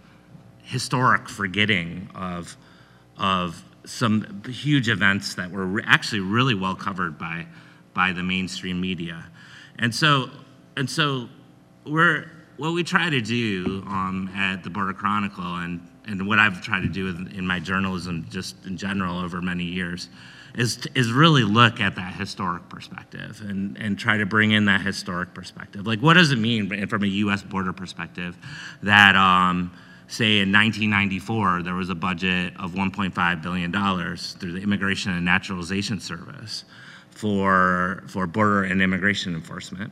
[0.63, 2.57] historic forgetting of,
[3.19, 7.45] of some huge events that were re- actually really well covered by
[7.93, 9.23] by the mainstream media,
[9.79, 10.29] and so
[10.75, 11.29] and so
[11.85, 16.61] we're what we try to do um, at the Border Chronicle and and what I've
[16.61, 20.09] tried to do in, my journalism just in general over many years
[20.53, 24.81] is is really look at that historic perspective and and try to bring in that
[24.81, 25.85] historic perspective.
[25.87, 27.41] Like, what does it mean from a U.S.
[27.41, 28.37] border perspective
[28.83, 29.71] that um,
[30.07, 35.25] say in 1994 there was a budget of 1.5 billion dollars through the Immigration and
[35.25, 36.65] Naturalization Service
[37.09, 39.91] for for border and immigration enforcement.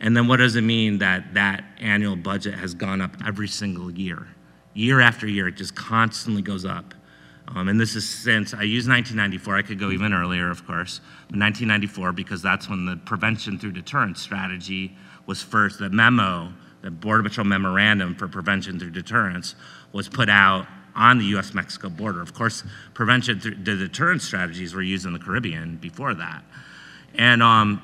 [0.00, 3.90] And then what does it mean that that annual budget has gone up every single
[3.90, 4.28] year?
[4.72, 6.94] Year after year, it just constantly goes up.
[7.48, 9.56] Um, and this is since I used 1994.
[9.56, 13.72] I could go even earlier, of course, but 1994 because that's when the prevention through
[13.72, 15.80] deterrence strategy was first.
[15.80, 19.56] The memo, the Border Patrol memorandum for prevention through deterrence,
[19.92, 22.20] was put out on the U.S.-Mexico border.
[22.20, 22.62] Of course,
[22.94, 26.44] prevention through the deterrence strategies were used in the Caribbean before that.
[27.14, 27.82] And um,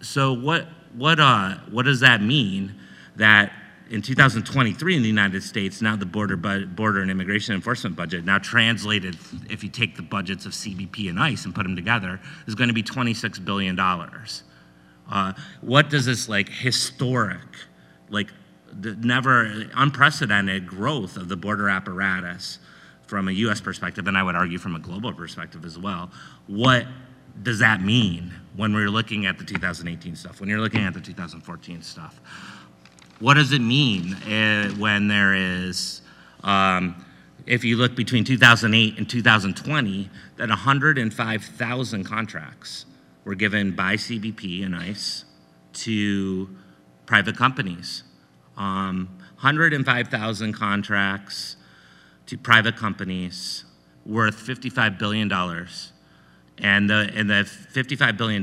[0.00, 2.74] so, what what uh, what does that mean?
[3.16, 3.52] That
[3.88, 8.38] in 2023 in the United States, now the border, border and immigration enforcement budget, now
[8.38, 9.16] translated,
[9.48, 12.68] if you take the budgets of CBP and ICE and put them together, is going
[12.68, 13.78] to be $26 billion.
[13.78, 17.38] Uh, what does this like historic,
[18.10, 18.32] like
[18.72, 22.58] the never unprecedented growth of the border apparatus
[23.06, 26.10] from a US perspective, and I would argue from a global perspective as well,
[26.48, 26.86] what
[27.42, 31.00] does that mean when we're looking at the 2018 stuff, when you're looking at the
[31.00, 32.20] 2014 stuff?
[33.18, 36.02] What does it mean uh, when there is,
[36.44, 37.04] um,
[37.46, 42.86] if you look between 2008 and 2020, that 105,000 contracts
[43.24, 45.24] were given by CBP and ICE
[45.72, 46.48] to
[47.06, 48.02] private companies.
[48.56, 51.56] Um, 105,000 contracts
[52.26, 53.64] to private companies
[54.04, 55.30] worth $55 billion.
[56.58, 58.42] And the, and the $55 billion,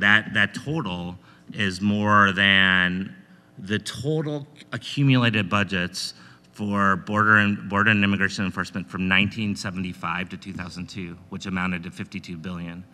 [0.00, 1.16] that, that total
[1.52, 3.14] is more than
[3.58, 6.14] the total accumulated budgets
[6.52, 12.36] for border and border and immigration enforcement from 1975 to 2002, which amounted to 52
[12.36, 12.84] billion.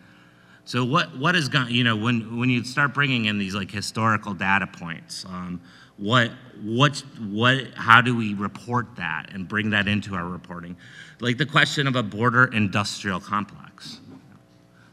[0.65, 1.71] So what what has gone?
[1.71, 5.61] You know, when when you start bringing in these like historical data points, um,
[5.97, 6.31] what
[6.63, 7.67] what what?
[7.75, 10.75] How do we report that and bring that into our reporting?
[11.19, 13.60] Like the question of a border industrial complex,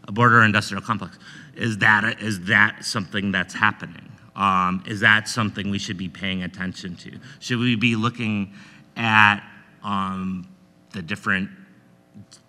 [0.08, 1.18] a border industrial complex,
[1.54, 4.10] is that is that something that's happening?
[4.34, 7.18] Um, is that something we should be paying attention to?
[7.40, 8.54] Should we be looking
[8.96, 9.40] at
[9.82, 10.48] um,
[10.92, 11.50] the different,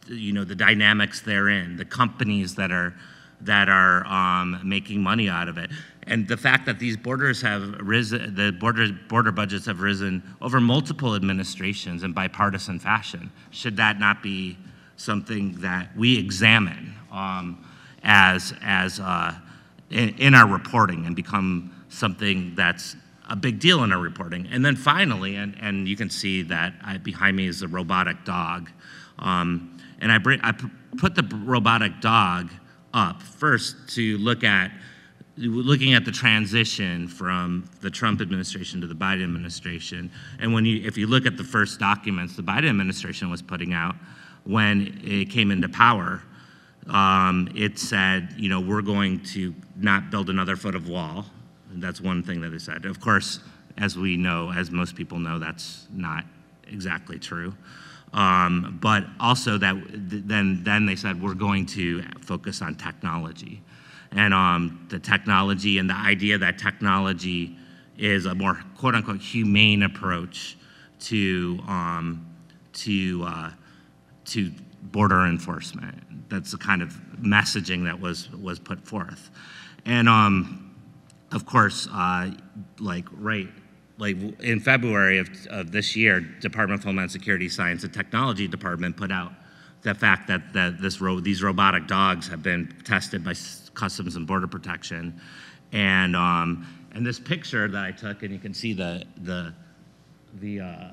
[0.08, 2.96] you know, the dynamics therein, the companies that are
[3.42, 5.72] that are um, making money out of it,
[6.04, 10.62] and the fact that these borders have risen, the border border budgets have risen over
[10.62, 13.32] multiple administrations in bipartisan fashion.
[13.52, 14.58] Should that not be
[15.00, 17.66] something that we examine um,
[18.04, 19.34] as as uh,
[19.90, 22.96] in, in our reporting and become something that's
[23.30, 24.48] a big deal in our reporting.
[24.52, 28.26] And then finally, and, and you can see that I, behind me is a robotic
[28.26, 28.70] dog.
[29.20, 30.54] Um, and I, bring, I
[30.98, 32.50] put the robotic dog
[32.94, 34.72] up first to look at
[35.38, 40.12] looking at the transition from the Trump administration to the Biden administration.
[40.40, 43.74] And when you, if you look at the first documents the Biden administration was putting
[43.74, 43.96] out
[44.44, 46.22] when it came into power,
[46.88, 51.26] um, it said, you know, we're going to not build another foot of wall.
[51.72, 52.86] That's one thing that they said.
[52.86, 53.40] Of course,
[53.78, 56.26] as we know, as most people know, that's not
[56.68, 57.56] exactly true.
[58.12, 63.62] Um, but also that then then they said we're going to focus on technology,
[64.12, 67.56] and um, the technology and the idea that technology
[68.00, 70.58] is a more quote unquote humane approach
[71.02, 72.26] to um,
[72.74, 73.52] to uh,
[74.30, 74.52] to
[74.84, 76.30] border enforcement.
[76.30, 79.30] That's the kind of messaging that was was put forth,
[79.86, 80.76] and um,
[81.32, 82.32] of course, uh,
[82.80, 83.50] like right,
[83.98, 88.98] like in February of, of this year, Department of Homeland Security Science and Technology Department
[88.98, 89.34] put out
[89.82, 93.34] the fact that, that this ro- these robotic dogs have been tested by
[93.74, 95.20] Customs and Border Protection,
[95.72, 99.54] and um, and this picture that I took, and you can see the the
[100.40, 100.88] the uh,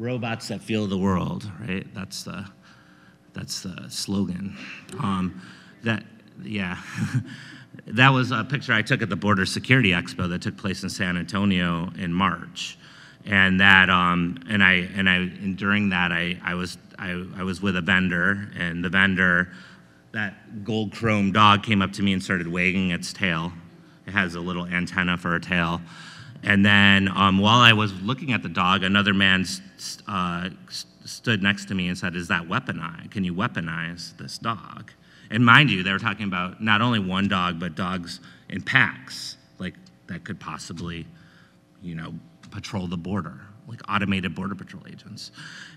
[0.00, 1.86] robots that feel the world, right?
[1.94, 2.46] That's the
[3.32, 4.56] that's the slogan.
[4.98, 5.40] Um,
[5.84, 6.04] that
[6.42, 6.78] yeah.
[7.86, 10.88] that was a picture I took at the Border Security Expo that took place in
[10.88, 12.78] San Antonio in March,
[13.24, 17.42] and that um, and I and I and during that I I was I, I
[17.44, 19.52] was with a vendor and the vendor
[20.12, 23.52] that gold chrome dog came up to me and started wagging its tail.
[24.06, 25.80] It has a little antenna for a tail,
[26.42, 30.50] And then um, while I was looking at the dog, another man st- uh,
[31.04, 33.10] stood next to me and said, Is that weaponized?
[33.10, 34.90] Can you weaponize this dog?
[35.30, 39.36] And mind you, they were talking about not only one dog, but dogs in packs,
[39.58, 39.74] like
[40.06, 41.06] that could possibly,
[41.82, 42.14] you know,
[42.50, 45.30] patrol the border, like automated border patrol agents.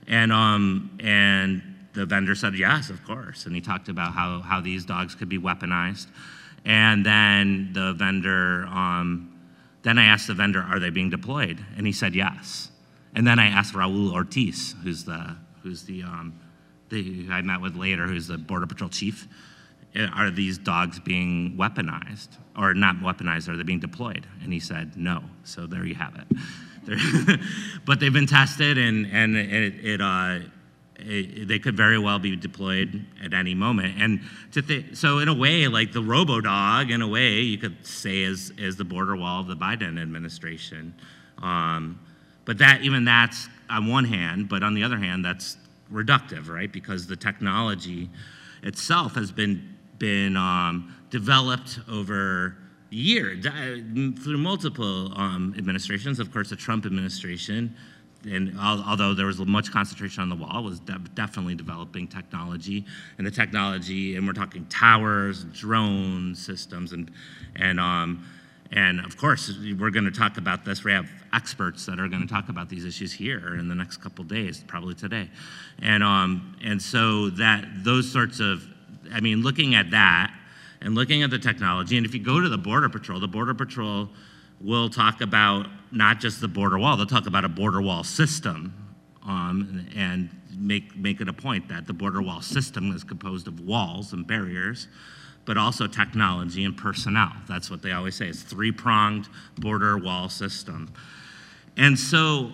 [0.07, 1.61] And, um, and
[1.93, 3.45] the vendor said, Yes, of course.
[3.45, 6.07] And he talked about how, how these dogs could be weaponized.
[6.65, 9.32] And then the vendor, um,
[9.83, 11.63] then I asked the vendor, Are they being deployed?
[11.77, 12.71] And he said, Yes.
[13.15, 16.39] And then I asked Raul Ortiz, who's the, who's the, um,
[16.89, 19.27] the I met with later, who's the Border Patrol chief,
[19.95, 22.29] "Uh, are these dogs being weaponized?
[22.57, 24.25] Or not weaponized, are they being deployed?
[24.41, 25.23] And he said, no.
[25.43, 26.27] So there you have it.
[27.85, 30.39] But they've been tested, and, and it, it, uh,
[31.05, 33.95] they could very well be deployed at any moment.
[33.99, 34.21] And
[34.93, 38.51] so in a way, like the robo dog, in a way, you could say is,
[38.57, 40.93] is the border wall of the Biden administration.
[41.41, 41.99] Um,
[42.45, 45.57] but that even that's on one hand, but on the other hand, that's
[45.91, 46.71] reductive, right?
[46.71, 48.09] Because the technology
[48.63, 52.57] itself has been been um, developed over
[52.89, 56.19] years through multiple um, administrations.
[56.19, 57.75] Of course, the Trump administration,
[58.25, 62.85] and although there was much concentration on the wall, was de- definitely developing technology,
[63.17, 67.11] and the technology, and we're talking towers, drone systems, and
[67.55, 68.25] and um,
[68.73, 70.83] and of course, we're going to talk about this.
[70.83, 73.97] We have experts that are going to talk about these issues here in the next
[73.97, 75.29] couple days, probably today.
[75.79, 78.63] And, um, and so that those sorts of,
[79.11, 80.33] I mean, looking at that
[80.81, 83.53] and looking at the technology, and if you go to the Border Patrol, the Border
[83.53, 84.09] Patrol
[84.63, 88.73] will talk about not just the border wall, they'll talk about a border wall system
[89.25, 93.59] um, and make, make it a point that the border wall system is composed of
[93.59, 94.87] walls and barriers
[95.45, 97.31] but also technology and personnel.
[97.47, 98.27] That's what they always say.
[98.27, 100.93] It's three-pronged border wall system.
[101.75, 102.51] And so,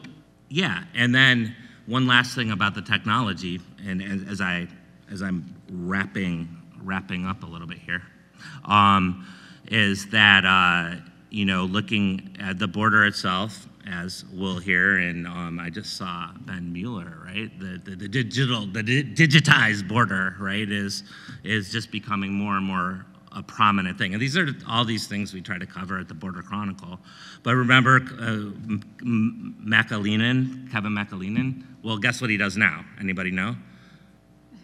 [0.49, 1.55] yeah, and then
[1.85, 4.67] one last thing about the technology, and, and as I
[5.11, 6.47] as I'm wrapping
[6.81, 8.03] wrapping up a little bit here,
[8.63, 9.27] um,
[9.67, 15.59] is that uh, you know looking at the border itself, as we'll hear, and um,
[15.59, 17.51] I just saw Ben Muller, right?
[17.59, 21.03] The, the, the digital, the di- digitized border, right, is
[21.43, 24.13] is just becoming more and more a prominent thing.
[24.13, 26.99] And these are all these things we try to cover at the Border Chronicle.
[27.43, 31.63] But remember uh, M- M- Kevin McAleenan?
[31.83, 32.83] Well, guess what he does now?
[32.99, 33.55] Anybody know?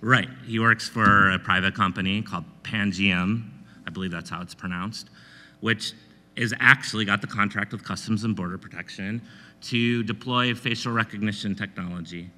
[0.02, 0.30] Right.
[0.46, 3.50] He works for a private company called Pangiam,
[3.88, 5.10] I believe that's how it's pronounced,
[5.62, 5.94] which
[6.36, 9.22] is actually got the contract with Customs and Border Protection
[9.62, 12.30] to deploy facial recognition technology.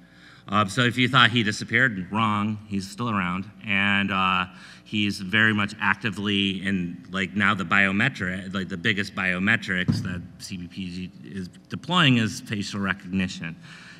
[0.48, 2.58] Uh, so if you thought he disappeared, wrong.
[2.68, 4.46] He's still around, and uh,
[4.82, 11.10] he's very much actively in like now the biometric, like the biggest biometrics that CBP
[11.22, 13.56] is deploying is facial recognition,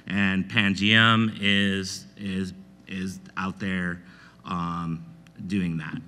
[0.06, 2.54] and Pangiam is is
[2.86, 4.00] is out there
[4.46, 5.04] um,
[5.48, 6.00] doing that.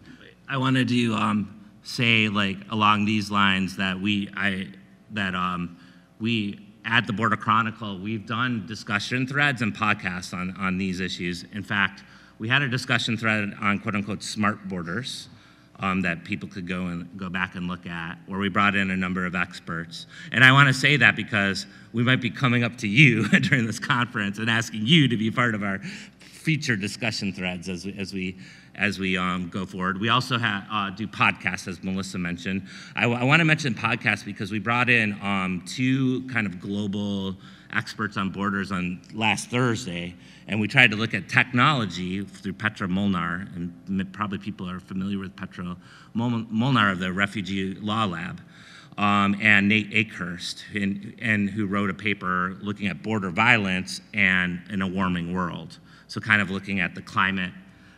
[0.49, 4.69] I wanted to um, say like along these lines that we I
[5.13, 5.79] that um,
[6.21, 11.45] we at the Border Chronicle we've done discussion threads and podcasts on on these issues.
[11.53, 12.05] In fact,
[12.39, 15.29] we had a discussion thread on quote unquote smart borders.
[15.83, 18.91] Um, that people could go and go back and look at, where we brought in
[18.91, 20.05] a number of experts.
[20.31, 21.65] And I want to say that because
[21.95, 25.31] we might be coming up to you during this conference and asking you to be
[25.31, 25.81] part of our
[26.41, 28.39] feature discussion threads as we, as we
[28.77, 30.01] as we um, go forward.
[30.01, 32.67] We also uh, do podcasts, as Melissa mentioned.
[32.97, 37.37] I, want to mention podcasts because we brought in um, two kind of global
[37.73, 40.15] experts on borders on last Thursday,
[40.49, 45.19] and we tried to look at technology through Petra Molnar, and probably people are familiar
[45.19, 45.77] with Petra
[46.15, 48.41] Mol- Molnar of the Refugee Law Lab.
[48.99, 54.61] Um, and Nate Akehurst, and, and who wrote a paper looking at border violence and
[54.69, 55.79] in a warming world.
[56.11, 57.53] So, kind of looking at the climate,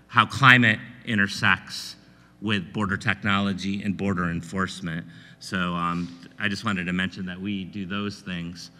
[0.06, 1.96] how climate intersects
[2.42, 5.06] with border technology and border enforcement.
[5.38, 8.70] So, um, I just wanted to mention that we do those things.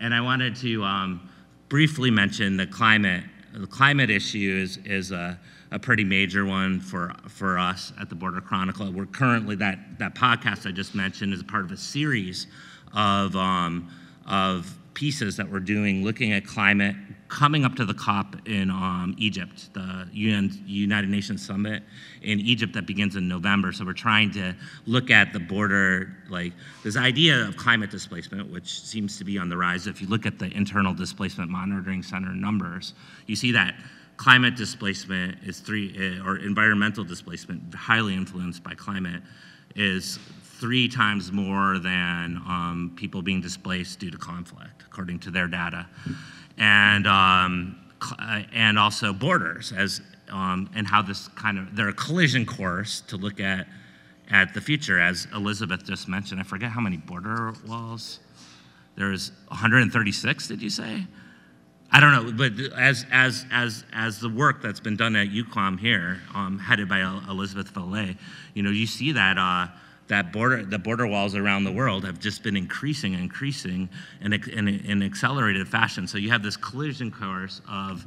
[0.00, 1.30] And I wanted to um,
[1.68, 3.22] briefly mention the climate.
[3.54, 5.38] The climate issue is, is a,
[5.70, 8.90] a pretty major one for, for us at the Border Chronicle.
[8.90, 12.48] We're currently, that, that podcast I just mentioned is part of a series
[12.92, 13.88] of, um,
[14.26, 16.96] of pieces that we're doing looking at climate
[17.30, 21.84] coming up to the COP in um, Egypt, the UN, United Nations Summit
[22.22, 23.72] in Egypt that begins in November.
[23.72, 24.54] So we're trying to
[24.84, 26.52] look at the border, like
[26.82, 29.86] this idea of climate displacement, which seems to be on the rise.
[29.86, 32.94] If you look at the Internal Displacement Monitoring Center numbers,
[33.26, 33.76] you see that
[34.16, 39.22] climate displacement is three, uh, or environmental displacement, highly influenced by climate,
[39.76, 40.18] is
[40.60, 45.86] three times more than um, people being displaced due to conflict, according to their data,
[46.60, 47.76] and um,
[48.18, 50.00] uh, and also borders as
[50.30, 53.66] um, and how this kind of they're a collision course to look at
[54.30, 56.40] at the future, as Elizabeth just mentioned.
[56.40, 58.20] I forget how many border walls.
[58.94, 60.46] There's 136.
[60.46, 61.04] Did you say?
[61.90, 65.80] I don't know, but as as as as the work that's been done at UQAM
[65.80, 68.16] here, um, headed by Elizabeth Vallet,
[68.54, 69.66] you know, you see that uh,
[70.10, 73.88] that border the border walls around the world have just been increasing increasing
[74.20, 76.06] in, in, in accelerated fashion.
[76.06, 78.04] So you have this collision course of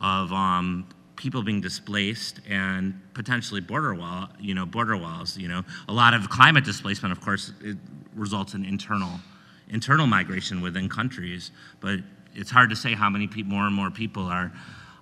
[0.00, 5.38] of um, people being displaced and potentially border wall, you know, border walls.
[5.38, 7.76] You know, a lot of climate displacement, of course, it
[8.16, 9.20] results in internal
[9.68, 12.00] internal migration within countries, but
[12.34, 14.52] it's hard to say how many people, more and more people are,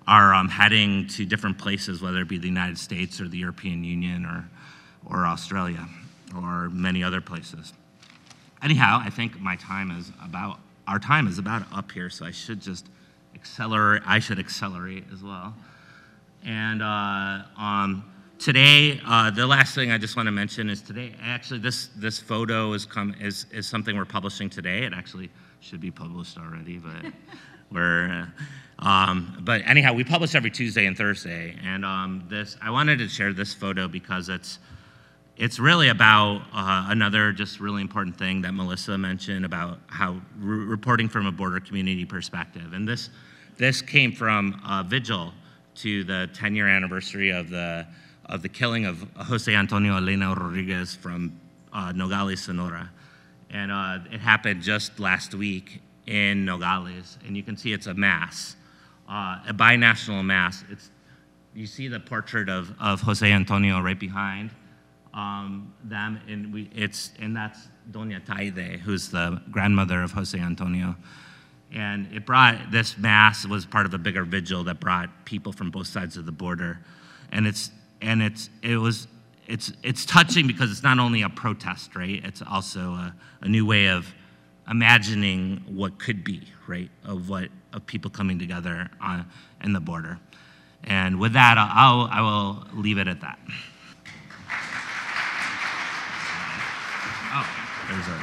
[0.07, 3.83] are um, heading to different places, whether it be the United States or the European
[3.83, 4.47] Union or,
[5.05, 5.85] or Australia
[6.35, 7.73] or many other places.
[8.61, 12.31] Anyhow, I think my time is about, our time is about up here, so I
[12.31, 12.87] should just
[13.35, 15.53] accelerate, I should accelerate as well.
[16.45, 18.05] And uh, um,
[18.39, 22.19] today, uh, the last thing I just want to mention is today, actually, this, this
[22.19, 24.83] photo is, come, is, is something we're publishing today.
[24.83, 25.29] It actually
[25.59, 27.11] should be published already, but
[27.71, 28.11] we're.
[28.11, 28.25] Uh,
[28.79, 33.07] um, but anyhow, we publish every Tuesday and Thursday, and um, this I wanted to
[33.07, 34.59] share this photo because it's
[35.37, 40.65] it's really about uh, another just really important thing that Melissa mentioned about how re-
[40.65, 43.09] reporting from a border community perspective, and this
[43.57, 45.33] this came from a vigil
[45.75, 47.85] to the 10 year anniversary of the
[48.25, 51.39] of the killing of Jose Antonio Elena Rodriguez from
[51.73, 52.89] uh, Nogales, Sonora.
[53.49, 57.93] And uh, it happened just last week in Nogales, and you can see it's a
[57.93, 58.55] mass,
[59.09, 60.63] uh, a binational mass.
[60.71, 60.89] It's
[61.53, 64.51] you see the portrait of, of Jose Antonio right behind
[65.13, 70.95] um, them, and we it's and that's Doña Taide, who's the grandmother of Jose Antonio.
[71.71, 75.71] And it brought this mass was part of a bigger vigil that brought people from
[75.71, 76.79] both sides of the border,
[77.31, 79.07] and it's and it's it was
[79.47, 82.21] it's, it's touching because it's not only a protest, right?
[82.23, 84.13] It's also a, a new way of
[84.69, 86.89] imagining what could be, right?
[87.03, 89.25] Of what of people coming together on,
[89.63, 90.19] in the border.
[90.83, 93.39] And with that, I'll, I will leave it at that.
[97.35, 97.47] Oh,
[97.89, 98.17] there's a.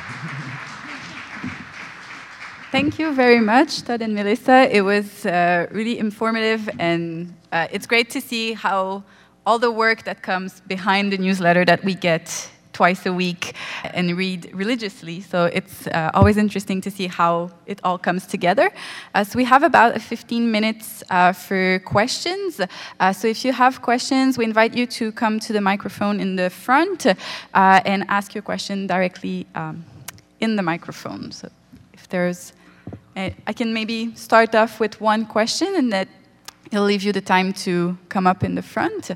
[2.70, 4.68] Thank you very much, Todd and Melissa.
[4.70, 9.02] It was uh, really informative, and uh, it's great to see how
[9.44, 12.48] all the work that comes behind the newsletter that we get
[12.80, 13.54] twice a week
[13.92, 15.20] and read religiously.
[15.20, 18.70] So it's uh, always interesting to see how it all comes together.
[19.14, 22.58] Uh, so we have about 15 minutes uh, for questions.
[22.58, 26.36] Uh, so if you have questions, we invite you to come to the microphone in
[26.36, 27.14] the front uh,
[27.84, 29.84] and ask your question directly um,
[30.40, 31.32] in the microphone.
[31.32, 31.50] So
[31.92, 32.54] if there's,
[33.14, 36.08] I can maybe start off with one question and that
[36.70, 39.10] He'll leave you the time to come up in the front.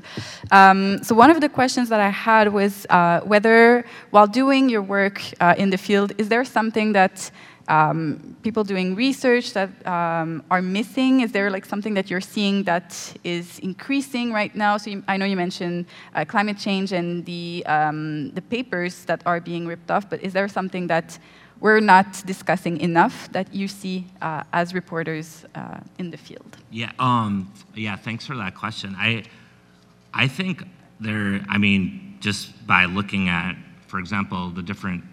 [0.51, 4.81] Um, so one of the questions that I had was uh, whether, while doing your
[4.81, 7.31] work uh, in the field, is there something that
[7.67, 11.21] um, people doing research that um, are missing?
[11.21, 14.77] Is there like something that you're seeing that is increasing right now?
[14.77, 19.21] So you, I know you mentioned uh, climate change and the um, the papers that
[19.25, 21.17] are being ripped off, but is there something that
[21.65, 26.57] we're not discussing enough that you see uh, as reporters uh, in the field?
[26.69, 27.95] Yeah, um, yeah.
[27.95, 28.95] Thanks for that question.
[28.99, 29.23] I,
[30.13, 30.63] I think
[30.99, 31.43] there.
[31.49, 33.55] I mean, just by looking at,
[33.87, 35.03] for example, the different,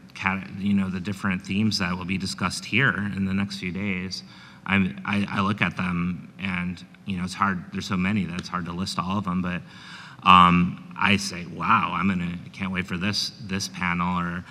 [0.59, 4.23] you know, the different themes that will be discussed here in the next few days.
[4.67, 7.65] I, I, I look at them, and you know, it's hard.
[7.73, 9.63] There's so many that it's hard to list all of them, but.
[10.25, 14.45] Um, I say, wow, I'm gonna, can't wait for this this panel, or,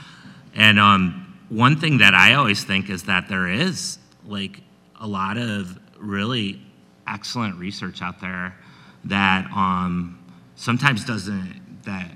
[0.53, 4.61] and um, one thing that I always think is that there is like
[5.01, 6.61] a lot of really
[7.05, 8.55] excellent research out there
[9.03, 10.17] that um,
[10.55, 12.09] sometimes doesn't that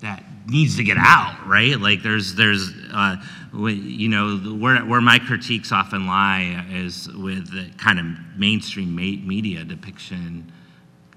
[0.00, 1.78] that needs to get out, right?
[1.78, 3.16] Like there's there's uh,
[3.54, 8.06] you know where where my critiques often lie is with the kind of
[8.36, 10.50] mainstream media depiction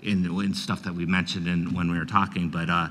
[0.03, 2.89] in, in stuff that we mentioned in when we were talking, but uh,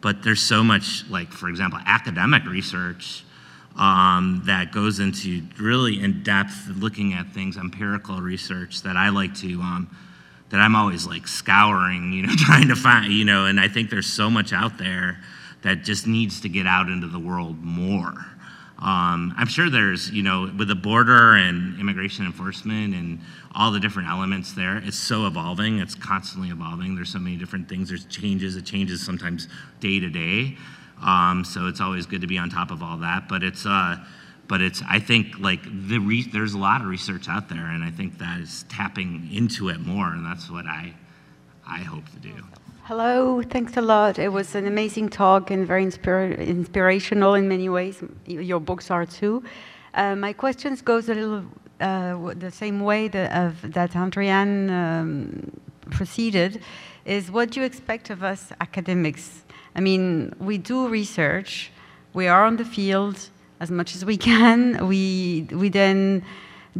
[0.00, 3.24] but there's so much like for example academic research
[3.76, 9.34] um, that goes into really in depth looking at things, empirical research that I like
[9.36, 9.96] to, um,
[10.50, 13.90] that I'm always like scouring, you know, trying to find, you know, and I think
[13.90, 15.18] there's so much out there
[15.62, 18.14] that just needs to get out into the world more.
[18.78, 23.20] Um, I'm sure there's, you know, with the border and immigration enforcement and
[23.54, 25.80] all the different elements there, it's so evolving.
[25.80, 26.94] It's constantly evolving.
[26.94, 27.88] There's so many different things.
[27.90, 28.56] There's changes.
[28.56, 29.48] It changes sometimes
[29.80, 30.56] day to day.
[31.02, 33.28] Um, so it's always good to be on top of all that.
[33.28, 33.96] But it's, uh,
[34.48, 37.84] but it's, I think like the re- there's a lot of research out there, and
[37.84, 40.94] I think that is tapping into it more, and that's what I,
[41.66, 42.34] I hope to do.
[42.84, 44.18] Hello, thanks a lot.
[44.18, 48.02] It was an amazing talk and very inspira- inspirational in many ways.
[48.26, 49.44] Your books are too.
[49.94, 51.44] Uh, my questions goes a little
[51.80, 56.60] uh, the same way that, of, that Andréane um, proceeded.
[57.04, 59.44] Is what do you expect of us academics?
[59.74, 61.70] I mean, we do research,
[62.12, 64.86] we are on the field as much as we can.
[64.86, 66.24] We we then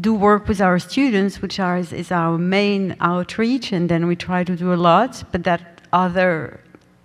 [0.01, 4.45] do work with our students, which are, is, our main outreach, and then we try
[4.45, 5.23] to do a lot.
[5.33, 6.61] But that other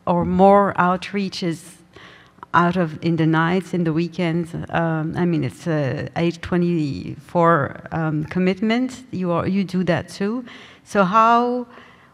[0.05, 1.75] or more outreach is
[2.53, 4.55] out of in the nights, in the weekends.
[4.69, 9.03] Um, I mean, it's a 824 um, commitment.
[9.11, 10.45] You are you do that too.
[10.83, 11.67] So how?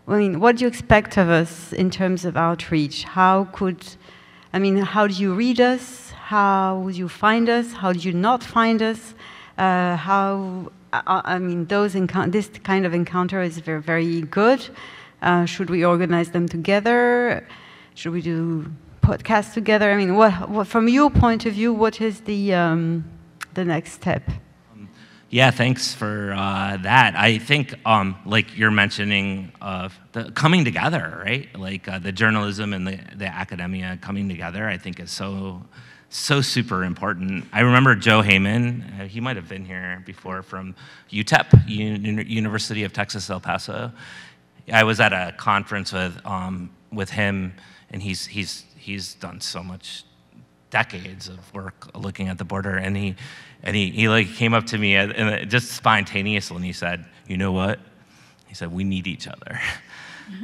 [0.08, 3.04] I mean, what do you expect of us in terms of outreach?
[3.04, 3.86] How could,
[4.52, 6.12] I mean, how do you read us?
[6.12, 7.74] How would you find us?
[7.74, 9.14] How do you not find us?
[9.58, 10.72] Uh, how?
[10.94, 14.68] I, I mean, those this kind of encounter is very very good.
[15.22, 17.48] Uh, should we organize them together?
[17.94, 18.66] Should we do
[19.02, 19.92] podcasts together?
[19.92, 23.06] I mean, what, what from your point of view, what is the, um,
[23.54, 24.24] the next step?
[25.34, 27.16] Yeah, thanks for uh, that.
[27.16, 31.48] I think, um, like you're mentioning, uh, the coming together, right?
[31.58, 35.64] Like uh, the journalism and the, the academia coming together, I think is so,
[36.10, 37.46] so super important.
[37.54, 40.76] I remember Joe Heyman, uh, he might have been here before from
[41.10, 43.94] UTEP, University of Texas El Paso.
[44.70, 47.54] I was at a conference with um, with him,
[47.90, 50.04] and he's he's he's done so much
[50.72, 53.16] decades of work looking at the border, and he
[53.64, 57.38] and he, he like came up to me and just spontaneously, and he said, "You
[57.38, 57.80] know what?"
[58.48, 59.60] He said, "We need each other."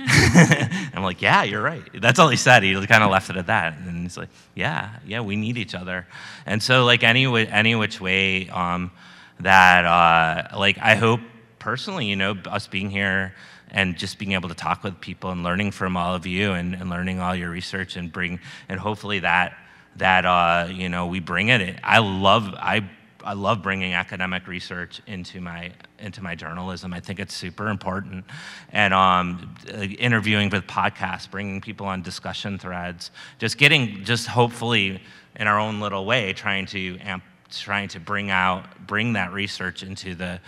[0.93, 2.63] I'm like, "Yeah, you're right." That's all he said.
[2.63, 5.75] He kind of left it at that, and he's like, "Yeah, yeah, we need each
[5.75, 6.05] other."
[6.45, 8.91] And so, like any any which way um,
[9.39, 11.21] that, uh, like, I hope
[11.59, 13.33] personally, you know, us being here
[13.71, 16.73] and just being able to talk with people and learning from all of you and,
[16.73, 18.39] and learning all your research and bring
[18.69, 19.57] and hopefully that
[19.97, 21.79] that uh, you know we bring it.
[21.83, 22.89] I love I
[23.27, 26.93] I love bringing academic research into my into my journalism.
[26.93, 28.23] I think it's super important,
[28.71, 29.53] and um,
[29.99, 35.01] interviewing with podcasts, bringing people on discussion threads, just getting just hopefully
[35.35, 37.21] in our own little way, trying to amp,
[37.51, 40.39] trying to bring out bring that research into the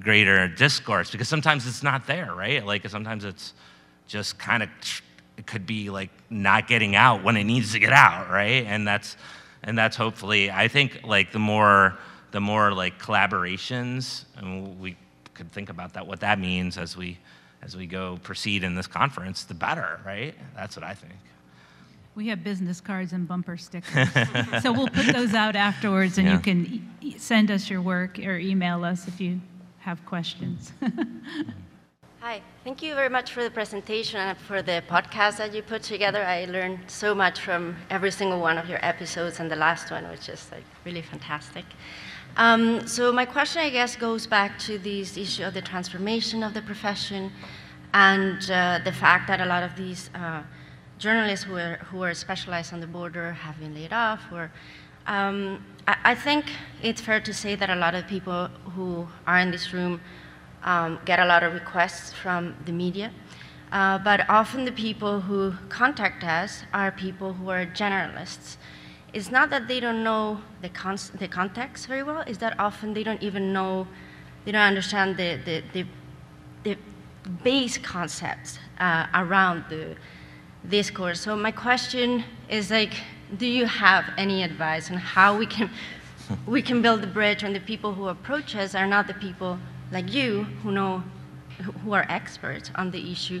[0.00, 2.64] greater discourse because sometimes it's not there, right?
[2.64, 3.52] Like sometimes it's
[4.06, 4.70] just kind of
[5.36, 8.64] it could be like not getting out when it needs to get out, right?
[8.64, 9.18] And that's
[9.62, 11.98] and that's hopefully I think like the more
[12.32, 14.96] the more like collaborations and we
[15.34, 17.18] could think about that what that means as we
[17.62, 20.34] as we go proceed in this conference, the better, right?
[20.56, 21.14] That's what I think.
[22.14, 24.08] We have business cards and bumper stickers.
[24.62, 26.34] so we'll put those out afterwards and yeah.
[26.34, 29.40] you can e- send us your work or email us if you
[29.78, 30.72] have questions.
[32.20, 35.82] Hi, thank you very much for the presentation and for the podcast that you put
[35.82, 36.22] together.
[36.22, 40.08] I learned so much from every single one of your episodes, and the last one
[40.08, 41.64] which is like really fantastic.
[42.36, 46.54] Um, so my question, I guess, goes back to this issue of the transformation of
[46.54, 47.30] the profession
[47.92, 50.42] and uh, the fact that a lot of these uh,
[50.98, 54.50] journalists who are, who are specialized on the border have been laid off or
[55.06, 56.46] um, I, I, think
[56.80, 60.00] it's fair to say that a lot of people who are in this room
[60.62, 63.12] um, get a lot of requests from the media.
[63.72, 68.56] Uh, but often the people who contact us are people who are generalists.
[69.12, 72.94] It's not that they don't know the, con the context very well, it's that often
[72.94, 73.86] they don't even know,
[74.44, 75.86] they don't understand the, the, the,
[76.64, 76.78] the
[77.44, 79.96] base concepts uh, around the
[80.68, 81.20] discourse.
[81.20, 82.94] So my question is like,
[83.36, 85.70] do you have any advice on how we can
[86.46, 89.58] we can build the bridge when the people who approach us are not the people
[89.90, 91.02] like you who know
[91.84, 93.40] who are experts on the issue,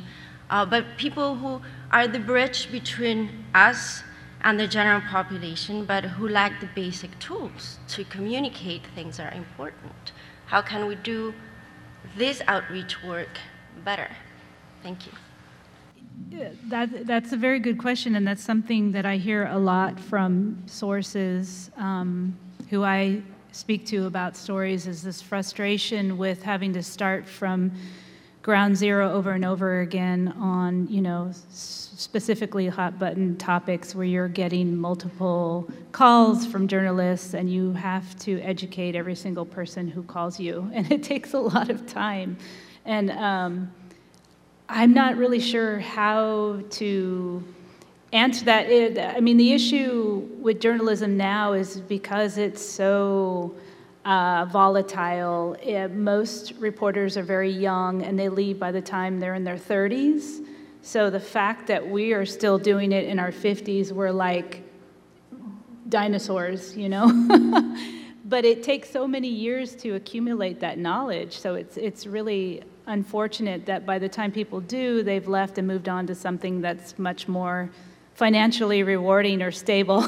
[0.50, 1.60] uh, but people who
[1.90, 4.02] are the bridge between us
[4.44, 9.36] and the general population, but who lack the basic tools to communicate things that are
[9.36, 10.12] important.
[10.46, 11.34] How can we do
[12.16, 13.38] this outreach work
[13.84, 14.10] better?
[14.82, 15.12] Thank you.
[16.68, 20.62] That, that's a very good question, and that's something that I hear a lot from
[20.66, 22.36] sources um,
[22.70, 23.22] who I
[23.52, 27.70] speak to about stories is this frustration with having to start from
[28.42, 34.28] ground zero over and over again on, you know, specifically hot button topics where you're
[34.28, 40.40] getting multiple calls from journalists and you have to educate every single person who calls
[40.40, 42.36] you, and it takes a lot of time.
[42.84, 43.72] And um,
[44.68, 47.44] I'm not really sure how to
[48.12, 48.68] answer that.
[48.68, 53.54] It, I mean, the issue with journalism now is because it's so
[54.04, 55.56] uh, volatile.
[55.62, 59.56] It, most reporters are very young and they leave by the time they're in their
[59.56, 60.44] 30s.
[60.82, 64.62] So the fact that we are still doing it in our 50s, we're like
[65.88, 67.06] dinosaurs, you know?
[68.24, 71.38] but it takes so many years to accumulate that knowledge.
[71.38, 75.88] So it's, it's really unfortunate that by the time people do, they've left and moved
[75.88, 77.70] on to something that's much more
[78.14, 80.04] financially rewarding or stable.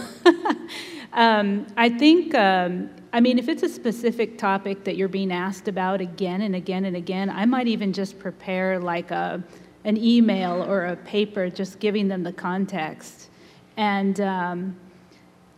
[1.12, 5.68] um, I think, um, I mean, if it's a specific topic that you're being asked
[5.68, 9.40] about again and again and again, I might even just prepare like a,
[9.84, 13.30] an email or a paper, just giving them the context.
[13.76, 14.76] And um,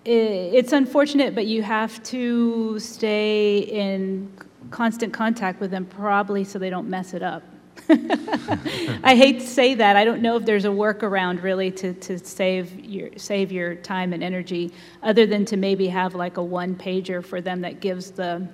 [0.04, 4.30] it, it's unfortunate, but you have to stay in
[4.70, 7.42] constant contact with them, probably so they don't mess it up.
[9.05, 9.97] I hate to say that.
[9.97, 14.12] I don't know if there's a workaround really to, to save your save your time
[14.12, 14.72] and energy,
[15.03, 18.49] other than to maybe have like a one pager for them that gives the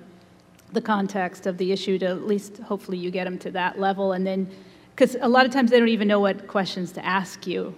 [0.73, 4.11] the context of the issue to at least hopefully you get them to that level,
[4.11, 4.49] and then
[4.95, 7.73] because a lot of times they don't even know what questions to ask you,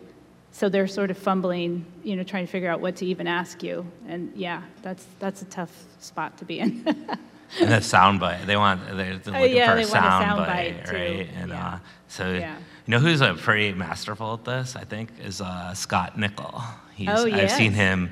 [0.52, 3.64] so they're sort of fumbling, you know, trying to figure out what to even ask
[3.64, 6.86] you, and yeah, that's that's a tough spot to be in.
[7.62, 8.46] and a sound bite.
[8.46, 10.96] They want they're looking Oh, yeah, for a a sound, sound bite, bite, too.
[10.96, 11.30] right?
[11.38, 11.68] And Yeah.
[11.68, 12.56] uh, so Yeah.
[12.86, 14.76] you know who's a pretty masterful at this?
[14.76, 16.62] I think is uh, Scott Nicol.
[16.96, 18.12] He's, Oh, I've seen him.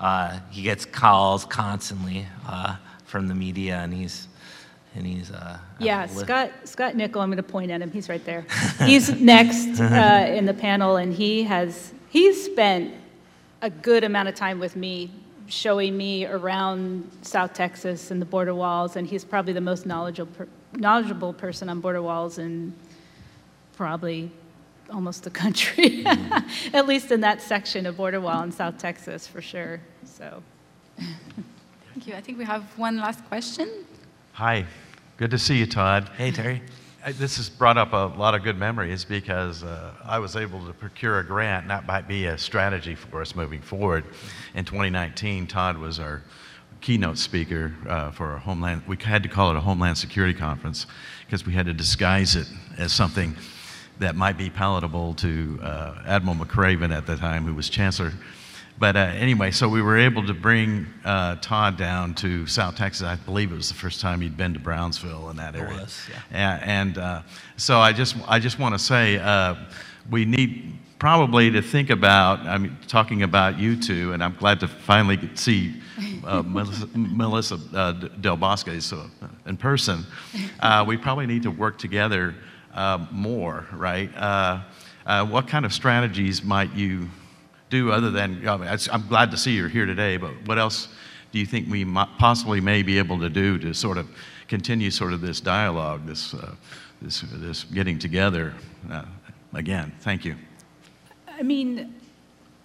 [0.00, 4.28] Uh, he gets calls constantly uh, from the media, and he's
[4.94, 8.22] and he's uh, Yeah, Scott, Scott Nicol, I'm going to point at him, he's right
[8.26, 8.44] there.
[8.84, 12.92] He's next uh, in the panel, and he has, he's spent
[13.62, 15.10] a good amount of time with me,
[15.46, 20.46] showing me around South Texas and the border walls, and he's probably the most knowledgeable,
[20.74, 22.74] knowledgeable person on border walls in
[23.76, 24.30] probably
[24.90, 26.74] almost the country, mm-hmm.
[26.76, 30.42] at least in that section of border wall in South Texas, for sure, so.
[30.96, 32.14] Thank you.
[32.14, 33.68] I think we have one last question.
[34.32, 34.66] Hi,
[35.16, 36.10] good to see you, Todd.
[36.16, 36.62] Hey Terry.
[37.04, 40.64] I- This has brought up a lot of good memories because uh, I was able
[40.66, 44.04] to procure a grant, and that might be a strategy for us moving forward.
[44.54, 46.22] In 2019, Todd was our
[46.80, 50.86] keynote speaker uh, for a Homeland, we had to call it a Homeland Security Conference
[51.26, 53.36] because we had to disguise it as something
[54.00, 58.12] that might be palatable to uh, Admiral McRaven at the time, who was Chancellor.
[58.78, 63.06] But uh, anyway, so we were able to bring uh, Todd down to South Texas.
[63.06, 65.82] I believe it was the first time he'd been to Brownsville in that It area.
[65.82, 66.58] was, yeah.
[66.62, 67.22] And uh,
[67.56, 69.54] so I just, I just want to say uh,
[70.10, 74.60] we need probably to think about, I mean, talking about you two, and I'm glad
[74.60, 75.74] to finally see
[76.24, 79.06] uh, Melissa, Melissa uh, Del Bosque so,
[79.46, 80.04] in person.
[80.60, 82.36] Uh, we probably need to work together
[82.72, 84.16] uh, more, right?
[84.16, 84.60] Uh,
[85.04, 87.08] uh, what kind of strategies might you
[87.72, 90.88] do other than, I mean, I'm glad to see you're here today, but what else
[91.32, 91.84] do you think we
[92.18, 94.06] possibly may be able to do to sort of
[94.46, 96.54] continue sort of this dialogue, this, uh,
[97.00, 98.52] this, this getting together?
[98.90, 99.04] Uh,
[99.54, 100.36] again, thank you.
[101.26, 101.94] I mean,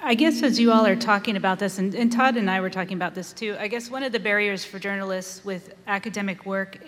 [0.02, 2.70] I guess as you all are talking about this, and, and Todd and I were
[2.70, 6.80] talking about this too, I guess one of the barriers for journalists with academic work,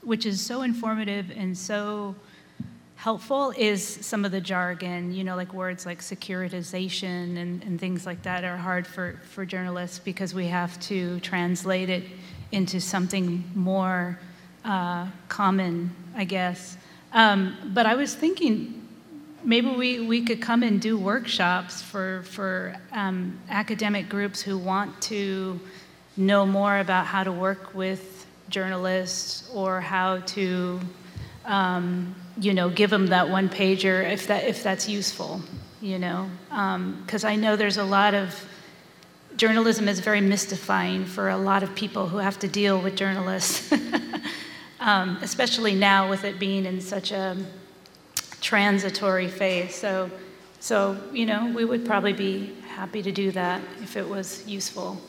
[0.00, 2.16] which is so informative and so
[3.06, 8.04] helpful, is some of the jargon, you know, like words like securitization and, and things
[8.04, 12.02] like that are hard for, for journalists because we have to translate it
[12.50, 14.18] into something more
[14.64, 16.76] uh, common, I guess.
[17.12, 18.84] Um, but I was thinking,
[19.44, 25.00] maybe we, we could come and do workshops for, for um, academic groups who want
[25.02, 25.60] to
[26.16, 30.80] know more about how to work with journalists or how to,
[31.46, 35.40] um, you know, give them that one pager if, that, if that's useful,
[35.80, 36.28] you know.
[37.04, 38.44] Because I know there's a lot of,
[39.36, 43.72] journalism is very mystifying for a lot of people who have to deal with journalists,
[44.80, 47.36] um, especially now with it being in such a
[48.40, 49.74] transitory phase.
[49.74, 50.10] So,
[50.60, 55.00] so you know, we would probably be happy to do that if it was useful.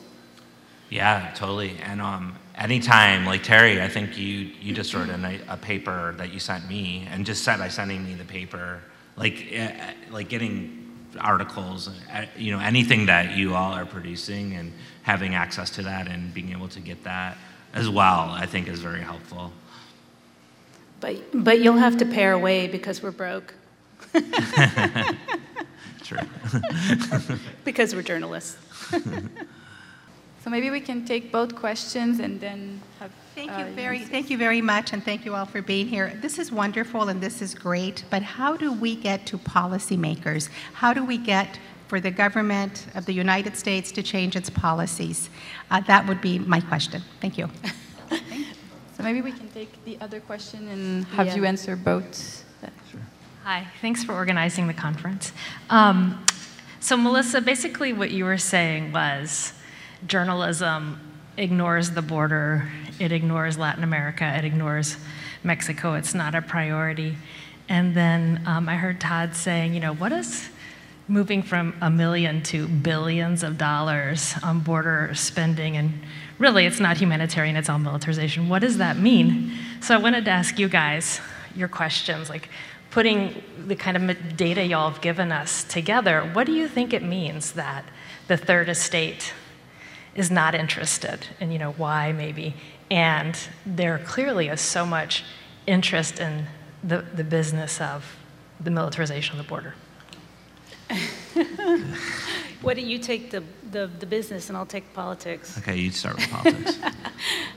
[0.90, 1.76] Yeah, totally.
[1.82, 6.32] And um, anytime, like Terry, I think you you just wrote a, a paper that
[6.32, 8.80] you sent me, and just said by sending me the paper,
[9.16, 9.70] like uh,
[10.10, 10.84] like getting
[11.20, 16.08] articles, uh, you know, anything that you all are producing, and having access to that,
[16.08, 17.38] and being able to get that
[17.74, 19.52] as well, I think is very helpful.
[21.00, 23.54] But, but you'll have to pay our way because we're broke,
[26.02, 26.18] True.
[27.64, 28.56] because we're journalists.
[30.42, 33.10] So maybe we can take both questions and then have.
[33.34, 34.10] Thank uh, you very, answer.
[34.10, 36.18] thank you very much, and thank you all for being here.
[36.20, 40.48] This is wonderful and this is great, but how do we get to policymakers?
[40.72, 45.30] How do we get for the government of the United States to change its policies?
[45.70, 47.02] Uh, that would be my question.
[47.20, 47.48] Thank you.
[48.98, 51.36] So maybe we can take the other question and have Yeah.
[51.36, 52.44] you answer both.
[53.44, 55.32] Hi, thanks for organizing the conference.
[55.70, 56.26] Um,
[56.80, 59.52] so, Melissa, basically what you were saying was
[60.06, 61.00] journalism
[61.36, 64.96] ignores the border, it ignores Latin America, it ignores
[65.42, 67.16] Mexico, it's not a priority.
[67.68, 70.48] And then um, I heard Todd saying, you know, what is
[71.08, 75.98] moving from a million to billions of dollars on border spending and
[76.38, 80.30] really it's not humanitarian it's all militarization what does that mean so i wanted to
[80.30, 81.18] ask you guys
[81.56, 82.50] your questions like
[82.90, 87.02] putting the kind of data y'all have given us together what do you think it
[87.02, 87.86] means that
[88.28, 89.32] the third estate
[90.18, 92.54] is not interested and you know why maybe
[92.90, 95.24] and there clearly is so much
[95.66, 96.46] interest in
[96.84, 98.16] the, the business of
[98.60, 99.74] the militarization of the border
[102.60, 105.56] What do you take the, the, the business and I'll take politics?
[105.58, 106.78] Okay, you start with politics.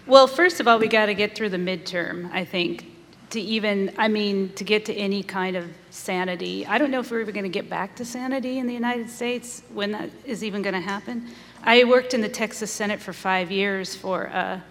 [0.08, 2.86] Well, first of all, we got to get through the midterm, I think,
[3.30, 6.66] to even, I mean, to get to any kind of sanity.
[6.66, 9.10] I don't know if we're ever going to get back to sanity in the United
[9.10, 11.30] States, when that is even going to happen.
[11.64, 14.64] I worked in the Texas Senate for five years for a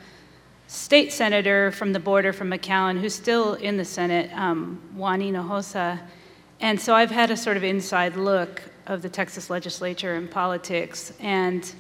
[0.67, 6.01] state senator from the border from McAllen, who's still in the Senate, um, Juan Hinojosa.
[6.59, 11.13] And so I've had a sort of inside look of the Texas legislature and politics.
[11.21, 11.73] And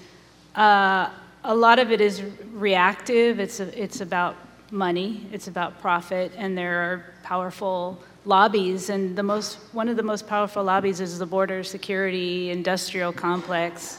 [0.54, 1.10] uh,
[1.42, 3.40] a lot of it is reactive.
[3.40, 4.36] It's, a, it's about
[4.70, 8.90] money, it's about profit, and there are powerful lobbies.
[8.90, 13.98] And the most, one of the most powerful lobbies is the border security industrial complex.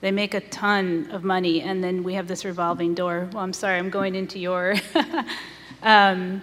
[0.00, 3.28] They make a ton of money, and then we have this revolving door.
[3.32, 4.74] Well, I'm sorry, I'm going into your.
[5.82, 6.42] um,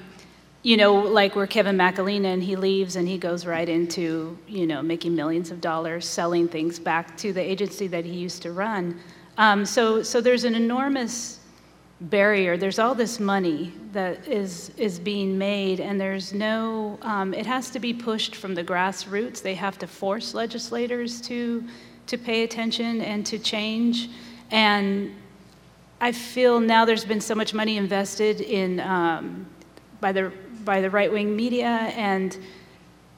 [0.63, 4.67] you know, like where Kevin McAleenan, and he leaves and he goes right into, you
[4.67, 8.51] know, making millions of dollars selling things back to the agency that he used to
[8.51, 8.99] run.
[9.37, 11.39] Um, so, so there's an enormous
[12.01, 12.57] barrier.
[12.57, 16.99] There's all this money that is is being made, and there's no.
[17.01, 19.41] Um, it has to be pushed from the grassroots.
[19.41, 21.63] They have to force legislators to
[22.07, 24.09] to pay attention and to change.
[24.51, 25.15] And
[25.99, 29.45] I feel now there's been so much money invested in um,
[29.99, 30.31] by the
[30.63, 32.37] by the right wing media and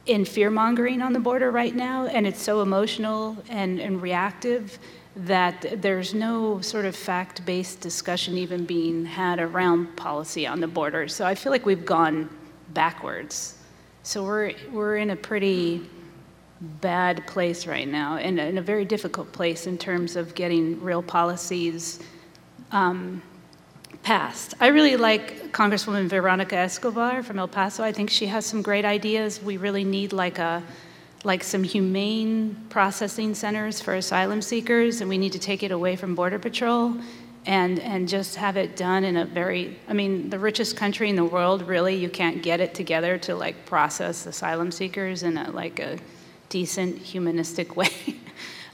[0.05, 4.79] in fear mongering on the border right now, and it's so emotional and, and reactive
[5.15, 10.67] that there's no sort of fact based discussion even being had around policy on the
[10.67, 11.07] border.
[11.07, 12.29] So I feel like we've gone
[12.73, 13.57] backwards.
[14.03, 15.87] So we're, we're in a pretty
[16.62, 21.01] bad place right now, and in a very difficult place in terms of getting real
[21.01, 21.99] policies.
[22.72, 23.22] Um,
[24.03, 24.53] passed.
[24.60, 27.84] I really like Congresswoman Veronica Escobar from El Paso.
[27.84, 29.41] I think she has some great ideas.
[29.41, 30.64] We really need like a
[31.24, 35.95] like some humane processing centers for asylum seekers and we need to take it away
[35.95, 36.95] from border patrol
[37.45, 41.18] and and just have it done in a very I mean the richest country in
[41.18, 45.51] the world really you can't get it together to like process asylum seekers in a
[45.51, 45.97] like a
[46.49, 47.89] decent humanistic way.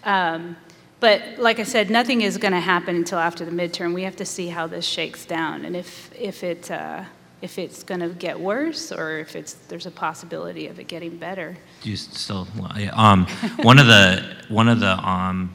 [0.03, 0.55] um,
[0.99, 3.93] but like I said, nothing is going to happen until after the midterm.
[3.93, 7.03] We have to see how this shakes down, and if if it uh,
[7.41, 11.17] if it's going to get worse, or if it's there's a possibility of it getting
[11.17, 11.57] better.
[11.83, 12.47] You still?
[12.93, 15.53] Um, one of the one of the um,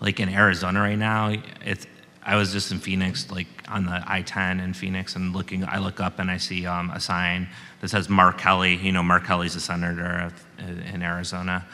[0.00, 1.34] like in Arizona right now,
[1.64, 1.86] it's.
[2.24, 5.64] I was just in Phoenix, like on the I-10 in Phoenix, and looking.
[5.64, 7.48] I look up and I see um, a sign
[7.80, 8.76] that says Mark Kelly.
[8.76, 10.44] You know, Mark Kelly's a senator of,
[10.92, 11.66] in Arizona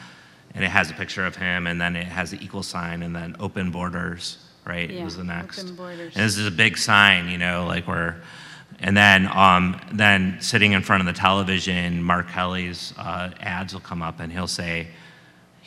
[0.55, 3.15] and it has a picture of him, and then it has the equal sign, and
[3.15, 4.89] then open borders, right?
[4.89, 5.59] Yeah, was the next.
[5.59, 6.15] open borders.
[6.15, 8.21] And this is a big sign, you know, like where,
[8.79, 13.81] and then um, then sitting in front of the television, Mark Kelly's uh, ads will
[13.81, 14.87] come up, and he'll say,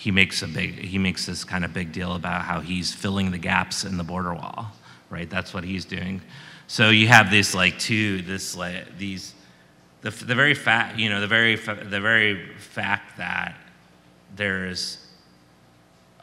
[0.02, 3.30] he makes a big, he makes this kind of big deal about how he's filling
[3.30, 4.72] the gaps in the border wall,
[5.10, 5.30] right?
[5.30, 6.20] That's what he's doing.
[6.66, 9.32] So you have this like two, this like these,
[10.00, 13.54] the, the very fact, you know, the very the very fact that
[14.34, 15.06] there's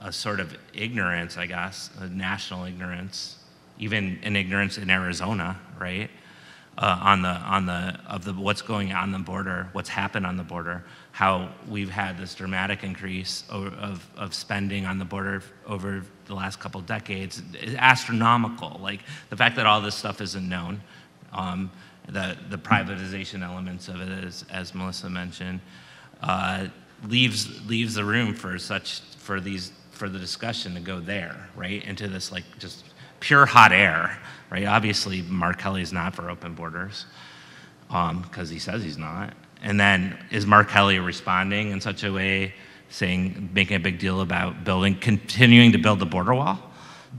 [0.02, 3.38] a sort of ignorance, I guess, a national ignorance,
[3.78, 6.10] even an ignorance in Arizona, right?
[6.78, 10.36] Uh, on the on the of the what's going on the border, what's happened on
[10.36, 10.84] the border,
[11.20, 13.74] how we've had this dramatic increase of,
[14.16, 18.80] of, spending on the border over the last couple decades, is astronomical.
[18.82, 20.82] Like the fact that all this stuff isn't known,
[21.34, 21.72] um,
[22.08, 25.60] the the privatization elements of it, as as Melissa mentioned.
[26.22, 26.68] Uh,
[27.04, 31.84] leaves leaves the room for such for these for the discussion to go there right
[31.84, 32.86] into this like just
[33.20, 34.18] pure hot air
[34.50, 37.06] right obviously mark kelly's not for open borders
[37.88, 42.12] because um, he says he's not and then is mark kelly responding in such a
[42.12, 42.54] way
[42.90, 46.60] saying, making a big deal about building, continuing to build the border wall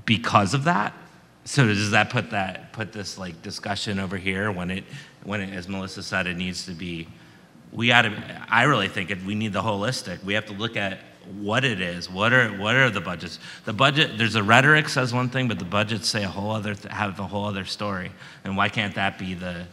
[0.04, 0.92] because of that.
[1.44, 4.84] So does that put that put this like discussion over here when it
[5.24, 7.08] when it, as Melissa said, it needs to be.
[7.72, 8.46] We got to.
[8.48, 10.22] I really think it, we need the holistic.
[10.24, 10.98] We have to look at
[11.40, 12.10] what it is.
[12.10, 13.38] What are what are the budgets?
[13.64, 14.18] The budget.
[14.18, 17.26] There's a rhetoric says one thing, but the budgets say a whole other have a
[17.26, 18.12] whole other story.
[18.44, 19.66] And why can't that be the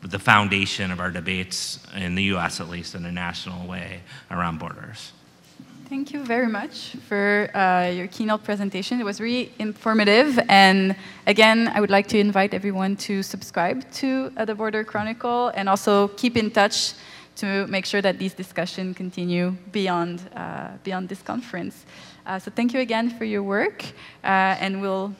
[0.00, 2.60] the foundation of our debates in the U.S.
[2.60, 5.12] at least in a national way around borders?
[5.88, 8.98] Thank you very much for uh, your keynote presentation.
[8.98, 10.38] It was really informative.
[10.48, 15.48] And again, I would like to invite everyone to subscribe to uh, the Border Chronicle
[15.48, 16.94] and also keep in touch
[17.36, 21.84] to make sure that these discussions continue beyond, uh, beyond this conference.
[22.24, 23.84] Uh, so thank you again for your work.
[24.24, 25.14] Uh, and we'll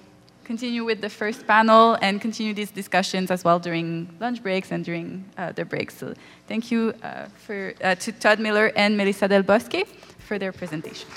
[0.45, 4.85] continue with the first panel and continue these discussions as well during lunch breaks and
[4.85, 5.97] during uh, the breaks.
[5.97, 6.15] So
[6.49, 6.95] thank you
[7.37, 9.87] for, to Todd Miller and Melissa Del Bosque
[10.19, 11.09] for their presentation.